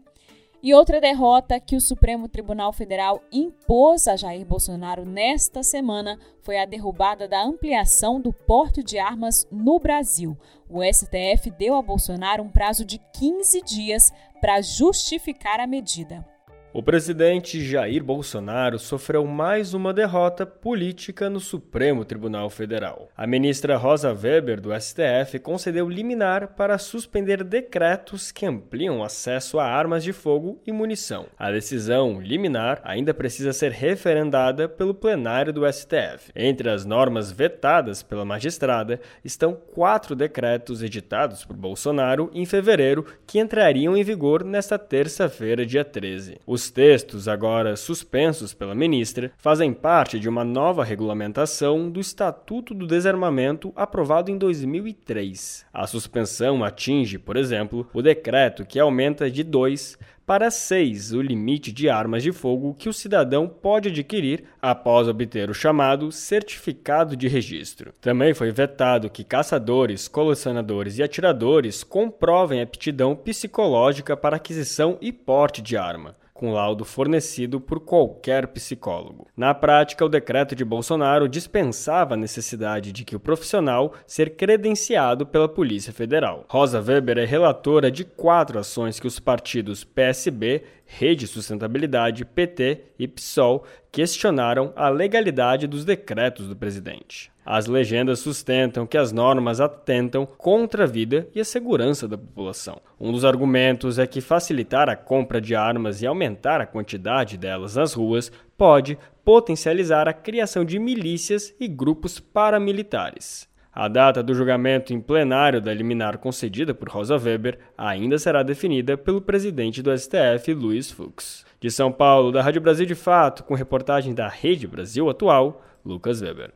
E 0.61 0.73
outra 0.73 0.99
derrota 0.99 1.57
que 1.57 1.77
o 1.77 1.79
Supremo 1.79 2.27
Tribunal 2.27 2.73
Federal 2.73 3.23
impôs 3.31 4.09
a 4.09 4.17
Jair 4.17 4.45
Bolsonaro 4.45 5.05
nesta 5.05 5.63
semana 5.63 6.19
foi 6.41 6.59
a 6.59 6.65
derrubada 6.65 7.29
da 7.29 7.41
ampliação 7.41 8.19
do 8.19 8.33
porte 8.33 8.83
de 8.83 8.99
armas 8.99 9.47
no 9.49 9.79
Brasil. 9.79 10.37
O 10.69 10.83
STF 10.83 11.49
deu 11.57 11.75
a 11.75 11.81
Bolsonaro 11.81 12.43
um 12.43 12.49
prazo 12.49 12.83
de 12.83 12.99
15 13.17 13.61
dias 13.61 14.11
para 14.41 14.61
justificar 14.61 15.61
a 15.61 15.67
medida. 15.67 16.25
O 16.71 16.83
presidente 16.83 17.65
Jair 17.65 18.03
Bolsonaro 18.03 18.77
sofreu 18.77 19.25
mais 19.25 19.73
uma 19.73 19.91
derrota 19.91 20.45
política 20.45 21.27
no 21.27 21.39
Supremo 21.39 22.05
Tribunal 22.05 22.47
Federal. 22.47 23.09
A 23.17 23.25
ministra 23.25 23.75
Rosa 23.75 24.13
Weber, 24.13 24.61
do 24.61 24.69
STF, 24.79 25.39
concedeu 25.39 25.89
liminar 25.89 26.49
para 26.49 26.77
suspender 26.77 27.43
decretos 27.43 28.31
que 28.31 28.45
ampliam 28.45 28.99
o 28.99 29.03
acesso 29.03 29.57
a 29.57 29.65
armas 29.65 30.03
de 30.03 30.13
fogo 30.13 30.61
e 30.63 30.71
munição. 30.71 31.25
A 31.39 31.49
decisão 31.49 32.21
liminar 32.21 32.79
ainda 32.83 33.15
precisa 33.15 33.51
ser 33.51 33.71
referendada 33.71 34.69
pelo 34.69 34.93
plenário 34.93 35.51
do 35.51 35.65
STF. 35.65 36.31
Entre 36.35 36.69
as 36.69 36.85
normas 36.85 37.31
vetadas 37.31 38.03
pela 38.03 38.23
magistrada 38.23 39.01
estão 39.25 39.55
quatro 39.55 40.15
decretos 40.15 40.83
editados 40.83 41.43
por 41.43 41.55
Bolsonaro 41.55 42.29
em 42.31 42.45
fevereiro 42.45 43.07
que 43.25 43.39
entrariam 43.39 43.97
em 43.97 44.03
vigor 44.03 44.43
nesta 44.43 44.77
terça-feira, 44.77 45.65
dia 45.65 45.83
13. 45.83 46.37
Os 46.59 46.69
textos, 46.69 47.29
agora 47.29 47.77
suspensos 47.77 48.53
pela 48.53 48.75
ministra, 48.75 49.31
fazem 49.37 49.71
parte 49.71 50.19
de 50.19 50.27
uma 50.27 50.43
nova 50.43 50.83
regulamentação 50.83 51.89
do 51.89 52.01
Estatuto 52.01 52.73
do 52.73 52.85
Desarmamento 52.85 53.71
aprovado 53.77 54.29
em 54.29 54.37
2003. 54.37 55.65
A 55.73 55.87
suspensão 55.87 56.61
atinge, 56.61 57.17
por 57.17 57.37
exemplo, 57.37 57.87
o 57.93 58.01
decreto 58.01 58.65
que 58.65 58.77
aumenta 58.77 59.31
de 59.31 59.41
2 59.41 59.97
para 60.25 60.51
6 60.51 61.13
o 61.13 61.21
limite 61.21 61.71
de 61.71 61.89
armas 61.89 62.21
de 62.21 62.33
fogo 62.33 62.75
que 62.77 62.89
o 62.89 62.93
cidadão 62.93 63.47
pode 63.47 63.87
adquirir 63.87 64.43
após 64.61 65.07
obter 65.07 65.49
o 65.49 65.53
chamado 65.53 66.11
certificado 66.11 67.15
de 67.15 67.29
registro. 67.29 67.93
Também 68.01 68.33
foi 68.33 68.51
vetado 68.51 69.09
que 69.09 69.23
caçadores, 69.23 70.09
colecionadores 70.09 70.97
e 70.97 71.03
atiradores 71.03 71.85
comprovem 71.85 72.61
aptidão 72.61 73.15
psicológica 73.15 74.17
para 74.17 74.35
aquisição 74.35 74.97
e 74.99 75.13
porte 75.13 75.61
de 75.61 75.77
arma 75.77 76.15
com 76.39 76.53
laudo 76.53 76.85
fornecido 76.85 77.59
por 77.59 77.81
qualquer 77.81 78.47
psicólogo. 78.47 79.27
Na 79.35 79.53
prática, 79.53 80.05
o 80.05 80.09
decreto 80.09 80.55
de 80.55 80.63
Bolsonaro 80.63 81.27
dispensava 81.27 82.13
a 82.13 82.17
necessidade 82.17 82.93
de 82.93 83.03
que 83.03 83.13
o 83.13 83.19
profissional 83.19 83.93
ser 84.07 84.37
credenciado 84.37 85.25
pela 85.25 85.49
Polícia 85.49 85.91
Federal. 85.91 86.45
Rosa 86.47 86.79
Weber 86.79 87.17
é 87.17 87.25
relatora 87.25 87.91
de 87.91 88.05
quatro 88.05 88.57
ações 88.57 89.01
que 89.01 89.07
os 89.07 89.19
partidos 89.19 89.83
PSB, 89.83 90.63
Rede 90.85 91.27
Sustentabilidade, 91.27 92.23
PT 92.23 92.83
e 92.97 93.05
PSOL 93.05 93.65
questionaram 93.91 94.71
a 94.77 94.87
legalidade 94.87 95.67
dos 95.67 95.83
decretos 95.83 96.47
do 96.47 96.55
presidente. 96.55 97.29
As 97.51 97.65
legendas 97.65 98.19
sustentam 98.19 98.85
que 98.85 98.95
as 98.95 99.11
normas 99.11 99.59
atentam 99.59 100.23
contra 100.23 100.83
a 100.83 100.87
vida 100.87 101.27
e 101.33 101.39
a 101.39 101.43
segurança 101.43 102.07
da 102.07 102.15
população. 102.15 102.79
Um 102.99 103.11
dos 103.11 103.25
argumentos 103.25 103.97
é 103.97 104.05
que 104.05 104.21
facilitar 104.21 104.87
a 104.87 104.95
compra 104.95 105.41
de 105.41 105.55
armas 105.55 105.99
e 105.99 106.05
aumentar 106.05 106.61
a 106.61 106.67
quantidade 106.67 107.39
delas 107.39 107.75
nas 107.75 107.93
ruas 107.93 108.31
pode 108.55 108.99
potencializar 109.25 110.07
a 110.07 110.13
criação 110.13 110.63
de 110.63 110.77
milícias 110.77 111.51
e 111.59 111.67
grupos 111.67 112.19
paramilitares. 112.19 113.49
A 113.73 113.87
data 113.87 114.21
do 114.21 114.35
julgamento 114.35 114.93
em 114.93 115.01
plenário 115.01 115.59
da 115.59 115.73
liminar 115.73 116.19
concedida 116.19 116.75
por 116.75 116.87
Rosa 116.87 117.17
Weber 117.17 117.57
ainda 117.75 118.19
será 118.19 118.43
definida 118.43 118.95
pelo 118.95 119.21
presidente 119.21 119.81
do 119.81 119.97
STF, 119.97 120.53
Luiz 120.53 120.91
Fux. 120.91 121.43
De 121.59 121.71
São 121.71 121.91
Paulo, 121.91 122.31
da 122.31 122.43
Rádio 122.43 122.61
Brasil 122.61 122.85
de 122.85 122.93
Fato, 122.93 123.43
com 123.43 123.55
reportagem 123.55 124.13
da 124.13 124.27
Rede 124.27 124.67
Brasil 124.67 125.09
Atual, 125.09 125.63
Lucas 125.83 126.21
Weber. 126.21 126.51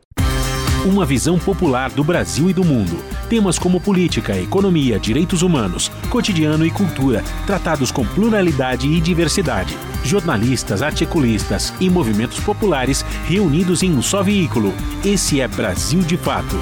Uma 0.85 1.05
visão 1.05 1.39
popular 1.39 1.89
do 1.91 2.03
Brasil 2.03 2.49
e 2.49 2.53
do 2.53 2.61
mundo. 2.61 3.01
Temas 3.29 3.57
como 3.57 3.79
política, 3.79 4.37
economia, 4.37 4.99
direitos 4.99 5.41
humanos, 5.41 5.89
cotidiano 6.09 6.65
e 6.65 6.71
cultura, 6.71 7.23
tratados 7.47 7.89
com 7.89 8.05
pluralidade 8.05 8.89
e 8.89 8.99
diversidade. 8.99 9.77
Jornalistas, 10.03 10.81
articulistas 10.81 11.73
e 11.79 11.89
movimentos 11.89 12.37
populares 12.41 13.05
reunidos 13.25 13.81
em 13.81 13.93
um 13.93 14.01
só 14.01 14.21
veículo. 14.21 14.73
Esse 15.05 15.39
é 15.39 15.47
Brasil 15.47 16.01
de 16.01 16.17
Fato. 16.17 16.57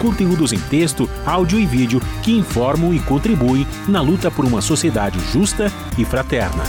Conteúdos 0.00 0.52
em 0.52 0.60
texto, 0.60 1.10
áudio 1.26 1.58
e 1.58 1.66
vídeo 1.66 2.00
que 2.22 2.30
informam 2.30 2.94
e 2.94 3.00
contribuem 3.00 3.66
na 3.88 4.00
luta 4.00 4.30
por 4.30 4.44
uma 4.44 4.62
sociedade 4.62 5.18
justa 5.32 5.72
e 5.98 6.04
fraterna. 6.04 6.62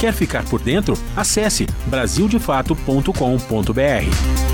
Quer 0.00 0.14
ficar 0.14 0.44
por 0.44 0.62
dentro? 0.62 0.96
Acesse 1.14 1.66
brasildefato.com.br 1.88 4.53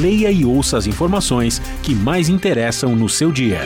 leia 0.00 0.30
e 0.30 0.44
ouça 0.44 0.78
as 0.78 0.86
informações 0.86 1.60
que 1.82 1.94
mais 1.94 2.28
interessam 2.28 2.94
no 2.94 3.08
seu 3.08 3.30
dia. 3.30 3.60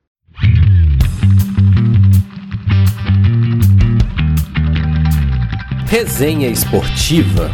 Resenha 5.93 6.47
Esportiva. 6.47 7.51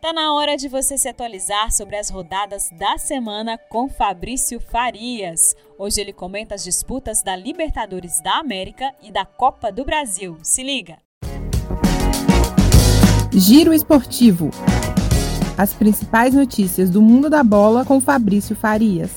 Tá 0.00 0.10
na 0.10 0.32
hora 0.32 0.56
de 0.56 0.70
você 0.70 0.96
se 0.96 1.06
atualizar 1.06 1.70
sobre 1.70 1.96
as 1.96 2.08
rodadas 2.08 2.70
da 2.78 2.96
semana 2.96 3.58
com 3.68 3.86
Fabrício 3.90 4.58
Farias. 4.58 5.54
Hoje 5.78 6.00
ele 6.00 6.14
comenta 6.14 6.54
as 6.54 6.64
disputas 6.64 7.22
da 7.22 7.36
Libertadores 7.36 8.22
da 8.22 8.38
América 8.38 8.90
e 9.02 9.12
da 9.12 9.26
Copa 9.26 9.70
do 9.70 9.84
Brasil. 9.84 10.38
Se 10.42 10.62
liga! 10.62 10.96
Giro 13.34 13.74
Esportivo. 13.74 14.48
As 15.58 15.74
principais 15.74 16.32
notícias 16.32 16.88
do 16.88 17.02
mundo 17.02 17.28
da 17.28 17.44
bola 17.44 17.84
com 17.84 18.00
Fabrício 18.00 18.56
Farias. 18.56 19.10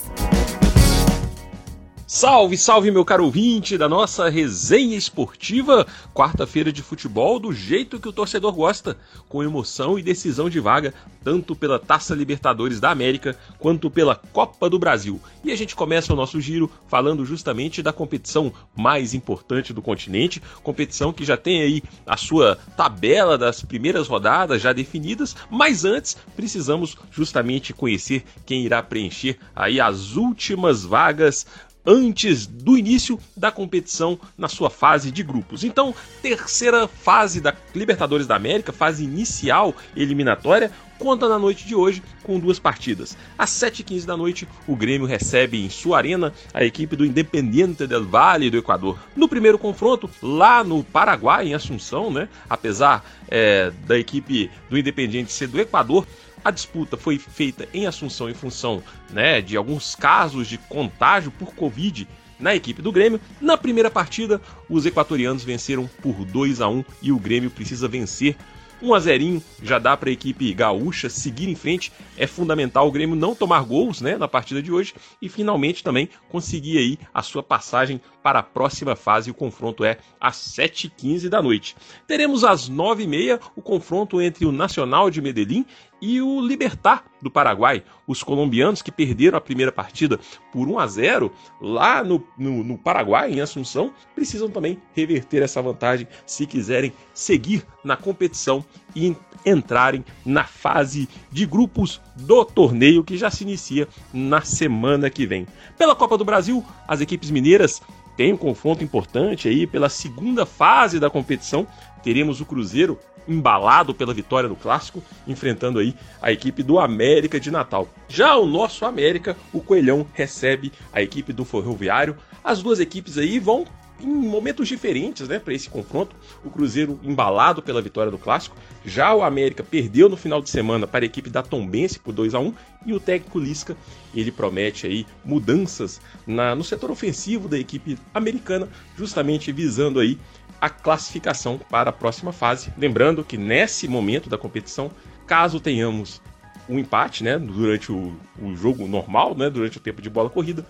Salve, 2.17 2.57
salve, 2.57 2.89
meu 2.89 3.05
caro 3.05 3.25
ouvinte 3.25 3.77
da 3.77 3.87
nossa 3.87 4.27
resenha 4.27 4.97
esportiva, 4.97 5.85
quarta-feira 6.15 6.73
de 6.73 6.81
futebol 6.81 7.37
do 7.37 7.53
jeito 7.53 7.99
que 7.99 8.09
o 8.09 8.11
torcedor 8.11 8.53
gosta, 8.53 8.97
com 9.29 9.43
emoção 9.43 9.99
e 9.99 10.01
decisão 10.01 10.49
de 10.49 10.59
vaga, 10.59 10.95
tanto 11.23 11.55
pela 11.55 11.77
Taça 11.77 12.15
Libertadores 12.15 12.79
da 12.79 12.89
América 12.89 13.37
quanto 13.59 13.91
pela 13.91 14.15
Copa 14.15 14.67
do 14.67 14.79
Brasil. 14.79 15.21
E 15.43 15.51
a 15.51 15.55
gente 15.55 15.75
começa 15.75 16.11
o 16.11 16.15
nosso 16.15 16.41
giro 16.41 16.71
falando 16.87 17.23
justamente 17.23 17.83
da 17.83 17.93
competição 17.93 18.51
mais 18.75 19.13
importante 19.13 19.71
do 19.71 19.81
continente, 19.83 20.41
competição 20.63 21.13
que 21.13 21.23
já 21.23 21.37
tem 21.37 21.61
aí 21.61 21.83
a 22.03 22.17
sua 22.17 22.57
tabela 22.75 23.37
das 23.37 23.61
primeiras 23.61 24.07
rodadas 24.07 24.59
já 24.59 24.73
definidas, 24.73 25.35
mas 25.51 25.85
antes 25.85 26.17
precisamos 26.35 26.97
justamente 27.11 27.73
conhecer 27.73 28.23
quem 28.43 28.65
irá 28.65 28.81
preencher 28.81 29.37
aí 29.55 29.79
as 29.79 30.15
últimas 30.15 30.83
vagas 30.83 31.45
antes 31.87 32.45
do 32.45 32.77
início 32.77 33.17
da 33.35 33.49
competição 33.49 34.19
na 34.37 34.49
sua 34.49 34.69
fase 34.69 35.09
de 35.09 35.23
grupos. 35.23 35.63
Então, 35.63 35.95
terceira 36.21 36.85
fase 36.85 37.39
da 37.39 37.55
Libertadores 37.73 38.27
da 38.27 38.35
América, 38.35 38.73
fase 38.73 39.05
inicial 39.05 39.73
eliminatória, 39.95 40.69
conta 40.99 41.29
na 41.29 41.39
noite 41.39 41.65
de 41.65 41.75
hoje 41.75 42.03
com 42.23 42.39
duas 42.39 42.59
partidas. 42.59 43.17
Às 43.37 43.51
7h15 43.51 44.05
da 44.05 44.17
noite, 44.17 44.47
o 44.67 44.75
Grêmio 44.75 45.07
recebe 45.07 45.63
em 45.63 45.69
sua 45.69 45.97
arena 45.97 46.33
a 46.53 46.65
equipe 46.65 46.95
do 46.95 47.05
Independiente 47.05 47.87
del 47.87 48.05
Valle 48.05 48.49
do 48.49 48.57
Equador. 48.57 48.99
No 49.15 49.29
primeiro 49.29 49.57
confronto, 49.57 50.09
lá 50.21 50.63
no 50.63 50.83
Paraguai, 50.83 51.47
em 51.47 51.53
Assunção, 51.53 52.11
né? 52.11 52.27
apesar 52.49 53.05
é, 53.29 53.71
da 53.85 53.97
equipe 53.97 54.51
do 54.69 54.77
Independiente 54.77 55.31
ser 55.31 55.47
do 55.47 55.59
Equador, 55.59 56.05
a 56.47 56.51
disputa 56.51 56.95
foi 56.95 57.19
feita 57.19 57.67
em 57.73 57.85
Assunção 57.85 58.29
em 58.29 58.33
função 58.33 58.81
né, 59.09 59.41
de 59.41 59.57
alguns 59.57 59.95
casos 59.95 60.47
de 60.47 60.57
contágio 60.57 61.29
por 61.29 61.53
Covid 61.53 62.07
na 62.39 62.55
equipe 62.55 62.81
do 62.81 62.89
Grêmio. 62.89 63.19
Na 63.41 63.57
primeira 63.57 63.91
partida, 63.91 64.39
os 64.69 64.85
equatorianos 64.85 65.43
venceram 65.43 65.89
por 66.01 66.23
2 66.23 66.61
a 66.61 66.69
1 66.69 66.85
e 67.01 67.11
o 67.11 67.19
Grêmio 67.19 67.51
precisa 67.51 67.85
vencer 67.85 68.37
1 68.81 68.93
a 68.93 68.99
0 68.99 69.41
já 69.63 69.79
dá 69.79 69.97
para 69.97 70.09
a 70.09 70.13
equipe 70.13 70.53
gaúcha 70.53 71.09
seguir 71.09 71.49
em 71.49 71.55
frente. 71.55 71.91
É 72.15 72.27
fundamental 72.27 72.87
o 72.87 72.91
Grêmio 72.91 73.15
não 73.15 73.33
tomar 73.33 73.63
gols, 73.63 74.01
né, 74.01 74.17
na 74.17 74.27
partida 74.27 74.61
de 74.61 74.71
hoje 74.71 74.93
e 75.21 75.27
finalmente 75.27 75.83
também 75.83 76.09
conseguir 76.29 76.77
aí 76.77 76.99
a 77.13 77.21
sua 77.21 77.41
passagem 77.41 77.99
para 78.21 78.39
a 78.39 78.43
próxima 78.43 78.95
fase. 78.95 79.31
O 79.31 79.33
confronto 79.33 79.83
é 79.83 79.97
às 80.19 80.35
7h15 80.35 81.27
da 81.27 81.41
noite. 81.41 81.75
Teremos 82.05 82.43
às 82.43 82.69
9h30 82.69 83.39
o 83.55 83.61
confronto 83.61 84.21
entre 84.21 84.45
o 84.45 84.51
Nacional 84.51 85.09
de 85.09 85.21
Medellín 85.21 85.65
e 86.01 86.21
o 86.21 86.39
Libertar 86.41 87.03
do 87.21 87.31
Paraguai, 87.31 87.83
os 88.05 88.21
colombianos 88.21 88.81
que 88.81 88.91
perderam 88.91 89.37
a 89.37 89.41
primeira 89.41 89.71
partida 89.71 90.19
por 90.51 90.67
1 90.67 90.79
a 90.79 90.87
0 90.87 91.31
lá 91.59 92.03
no, 92.03 92.23
no, 92.37 92.63
no, 92.63 92.77
Paraguai, 92.77 93.31
em 93.31 93.41
Assunção, 93.41 93.91
precisam 94.13 94.49
também 94.49 94.79
reverter 94.95 95.41
essa 95.41 95.61
vantagem 95.61 96.07
se 96.25 96.45
quiserem 96.45 96.93
seguir 97.13 97.65
na 97.83 97.97
competição 97.97 98.63
e 98.95 99.15
entrarem 99.45 100.03
na 100.25 100.43
fase 100.43 101.07
de 101.31 101.45
grupos 101.45 102.01
do 102.15 102.43
torneio 102.45 103.03
que 103.03 103.17
já 103.17 103.29
se 103.29 103.43
inicia 103.43 103.87
na 104.13 104.41
semana 104.41 105.09
que 105.09 105.25
vem. 105.25 105.47
Pela 105.77 105.95
Copa 105.95 106.17
do 106.17 106.25
Brasil, 106.25 106.63
as 106.87 107.01
equipes 107.01 107.31
mineiras 107.31 107.81
têm 108.15 108.33
um 108.33 108.37
confronto 108.37 108.83
importante 108.83 109.47
aí 109.47 109.65
pela 109.65 109.89
segunda 109.89 110.45
fase 110.45 110.99
da 110.99 111.09
competição. 111.09 111.67
Teremos 112.03 112.41
o 112.41 112.45
Cruzeiro 112.45 112.99
embalado 113.27 113.93
pela 113.93 114.13
vitória 114.13 114.49
no 114.49 114.55
clássico, 114.55 115.03
enfrentando 115.27 115.79
aí 115.79 115.93
a 116.21 116.31
equipe 116.31 116.63
do 116.63 116.79
América 116.79 117.39
de 117.39 117.51
Natal. 117.51 117.87
Já 118.07 118.35
o 118.35 118.45
nosso 118.45 118.85
América, 118.85 119.35
o 119.51 119.61
Coelhão 119.61 120.07
recebe 120.13 120.71
a 120.93 121.01
equipe 121.01 121.33
do 121.33 121.45
Ferroviário. 121.45 122.17
As 122.43 122.61
duas 122.61 122.79
equipes 122.79 123.17
aí 123.17 123.39
vão 123.39 123.65
em 123.99 124.07
momentos 124.07 124.67
diferentes, 124.67 125.27
né, 125.27 125.39
para 125.39 125.53
esse 125.53 125.69
confronto. 125.69 126.15
O 126.43 126.49
Cruzeiro 126.49 126.99
embalado 127.03 127.61
pela 127.61 127.81
vitória 127.81 128.11
do 128.11 128.17
clássico, 128.17 128.55
já 128.85 129.13
o 129.13 129.23
América 129.23 129.63
perdeu 129.63 130.07
no 130.07 130.17
final 130.17 130.41
de 130.41 130.49
semana 130.49 130.85
para 130.85 131.03
a 131.03 131.07
equipe 131.07 131.29
da 131.29 131.41
Tombense 131.41 131.99
por 131.99 132.13
2 132.13 132.35
a 132.35 132.39
1 132.39 132.53
e 132.85 132.93
o 132.93 132.99
técnico 132.99 133.39
Lisca, 133.39 133.75
ele 134.15 134.31
promete 134.31 134.87
aí 134.87 135.05
mudanças 135.25 135.99
na, 136.25 136.55
no 136.55 136.63
setor 136.63 136.91
ofensivo 136.91 137.47
da 137.47 137.57
equipe 137.57 137.97
americana, 138.13 138.69
justamente 138.97 139.51
visando 139.51 139.99
aí 139.99 140.17
a 140.59 140.69
classificação 140.69 141.57
para 141.57 141.89
a 141.89 141.93
próxima 141.93 142.31
fase. 142.31 142.71
Lembrando 142.77 143.23
que 143.23 143.37
nesse 143.37 143.87
momento 143.87 144.29
da 144.29 144.37
competição, 144.37 144.91
caso 145.25 145.59
tenhamos 145.59 146.21
um 146.69 146.79
empate, 146.79 147.23
né, 147.23 147.37
durante 147.37 147.91
o, 147.91 148.15
o 148.41 148.55
jogo 148.55 148.87
normal, 148.87 149.35
né, 149.35 149.49
durante 149.49 149.77
o 149.77 149.81
tempo 149.81 150.01
de 150.01 150.09
bola 150.09 150.29
corrida, 150.29 150.65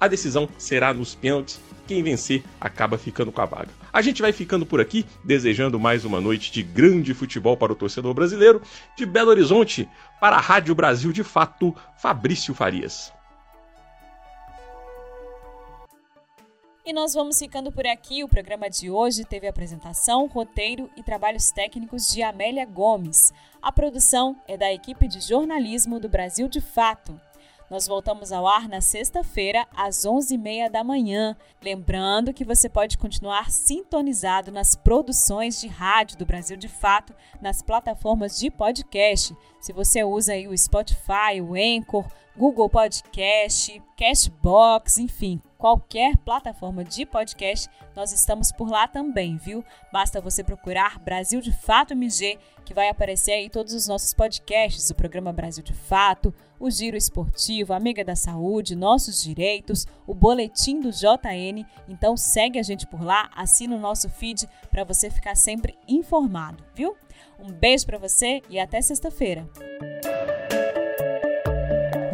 a 0.00 0.06
decisão 0.06 0.48
será 0.58 0.92
nos 0.92 1.14
pênaltis. 1.14 1.60
Quem 1.86 2.02
vencer 2.02 2.42
acaba 2.60 2.98
ficando 2.98 3.30
com 3.30 3.40
a 3.40 3.46
vaga. 3.46 3.68
A 3.92 4.02
gente 4.02 4.20
vai 4.20 4.32
ficando 4.32 4.66
por 4.66 4.80
aqui, 4.80 5.04
desejando 5.22 5.78
mais 5.78 6.04
uma 6.04 6.20
noite 6.20 6.50
de 6.50 6.62
grande 6.62 7.14
futebol 7.14 7.56
para 7.56 7.72
o 7.72 7.76
torcedor 7.76 8.12
brasileiro. 8.12 8.60
De 8.96 9.06
Belo 9.06 9.30
Horizonte, 9.30 9.88
para 10.20 10.36
a 10.36 10.40
Rádio 10.40 10.74
Brasil 10.74 11.12
de 11.12 11.22
Fato, 11.22 11.74
Fabrício 11.96 12.54
Farias. 12.54 13.13
E 16.86 16.92
nós 16.92 17.14
vamos 17.14 17.38
ficando 17.38 17.72
por 17.72 17.86
aqui. 17.86 18.22
O 18.22 18.28
programa 18.28 18.68
de 18.68 18.90
hoje 18.90 19.24
teve 19.24 19.48
apresentação, 19.48 20.26
roteiro 20.26 20.90
e 20.94 21.02
trabalhos 21.02 21.50
técnicos 21.50 22.12
de 22.12 22.22
Amélia 22.22 22.66
Gomes. 22.66 23.32
A 23.62 23.72
produção 23.72 24.36
é 24.46 24.54
da 24.54 24.70
equipe 24.70 25.08
de 25.08 25.18
jornalismo 25.18 25.98
do 25.98 26.10
Brasil 26.10 26.46
de 26.46 26.60
Fato. 26.60 27.18
Nós 27.70 27.86
voltamos 27.88 28.32
ao 28.32 28.46
ar 28.46 28.68
na 28.68 28.82
sexta-feira, 28.82 29.66
às 29.74 30.04
11h30 30.04 30.68
da 30.68 30.84
manhã. 30.84 31.34
Lembrando 31.62 32.34
que 32.34 32.44
você 32.44 32.68
pode 32.68 32.98
continuar 32.98 33.50
sintonizado 33.50 34.52
nas 34.52 34.76
produções 34.76 35.58
de 35.58 35.66
rádio 35.66 36.18
do 36.18 36.26
Brasil 36.26 36.58
de 36.58 36.68
Fato, 36.68 37.14
nas 37.40 37.62
plataformas 37.62 38.38
de 38.38 38.50
podcast. 38.50 39.34
Se 39.58 39.72
você 39.72 40.04
usa 40.04 40.34
aí 40.34 40.46
o 40.46 40.56
Spotify, 40.56 41.40
o 41.40 41.54
Anchor, 41.54 42.06
Google 42.36 42.68
Podcast, 42.68 43.82
Cashbox, 43.96 44.98
enfim, 44.98 45.40
qualquer 45.64 46.18
plataforma 46.18 46.84
de 46.84 47.06
podcast, 47.06 47.70
nós 47.96 48.12
estamos 48.12 48.52
por 48.52 48.68
lá 48.68 48.86
também, 48.86 49.38
viu? 49.38 49.64
Basta 49.90 50.20
você 50.20 50.44
procurar 50.44 50.98
Brasil 50.98 51.40
de 51.40 51.50
Fato 51.50 51.94
MG, 51.94 52.38
que 52.66 52.74
vai 52.74 52.90
aparecer 52.90 53.32
aí 53.32 53.48
todos 53.48 53.72
os 53.72 53.88
nossos 53.88 54.12
podcasts, 54.12 54.90
o 54.90 54.94
programa 54.94 55.32
Brasil 55.32 55.64
de 55.64 55.72
Fato, 55.72 56.34
o 56.60 56.70
Giro 56.70 56.98
Esportivo, 56.98 57.72
Amiga 57.72 58.04
da 58.04 58.14
Saúde, 58.14 58.76
Nossos 58.76 59.22
Direitos, 59.22 59.86
o 60.06 60.12
Boletim 60.12 60.80
do 60.80 60.90
JN. 60.90 61.64
Então 61.88 62.14
segue 62.14 62.58
a 62.58 62.62
gente 62.62 62.86
por 62.86 63.02
lá, 63.02 63.30
assina 63.34 63.74
o 63.74 63.80
nosso 63.80 64.10
feed 64.10 64.46
para 64.70 64.84
você 64.84 65.08
ficar 65.08 65.34
sempre 65.34 65.78
informado, 65.88 66.62
viu? 66.74 66.94
Um 67.38 67.50
beijo 67.50 67.86
para 67.86 67.96
você 67.96 68.42
e 68.50 68.60
até 68.60 68.82
sexta-feira. 68.82 69.48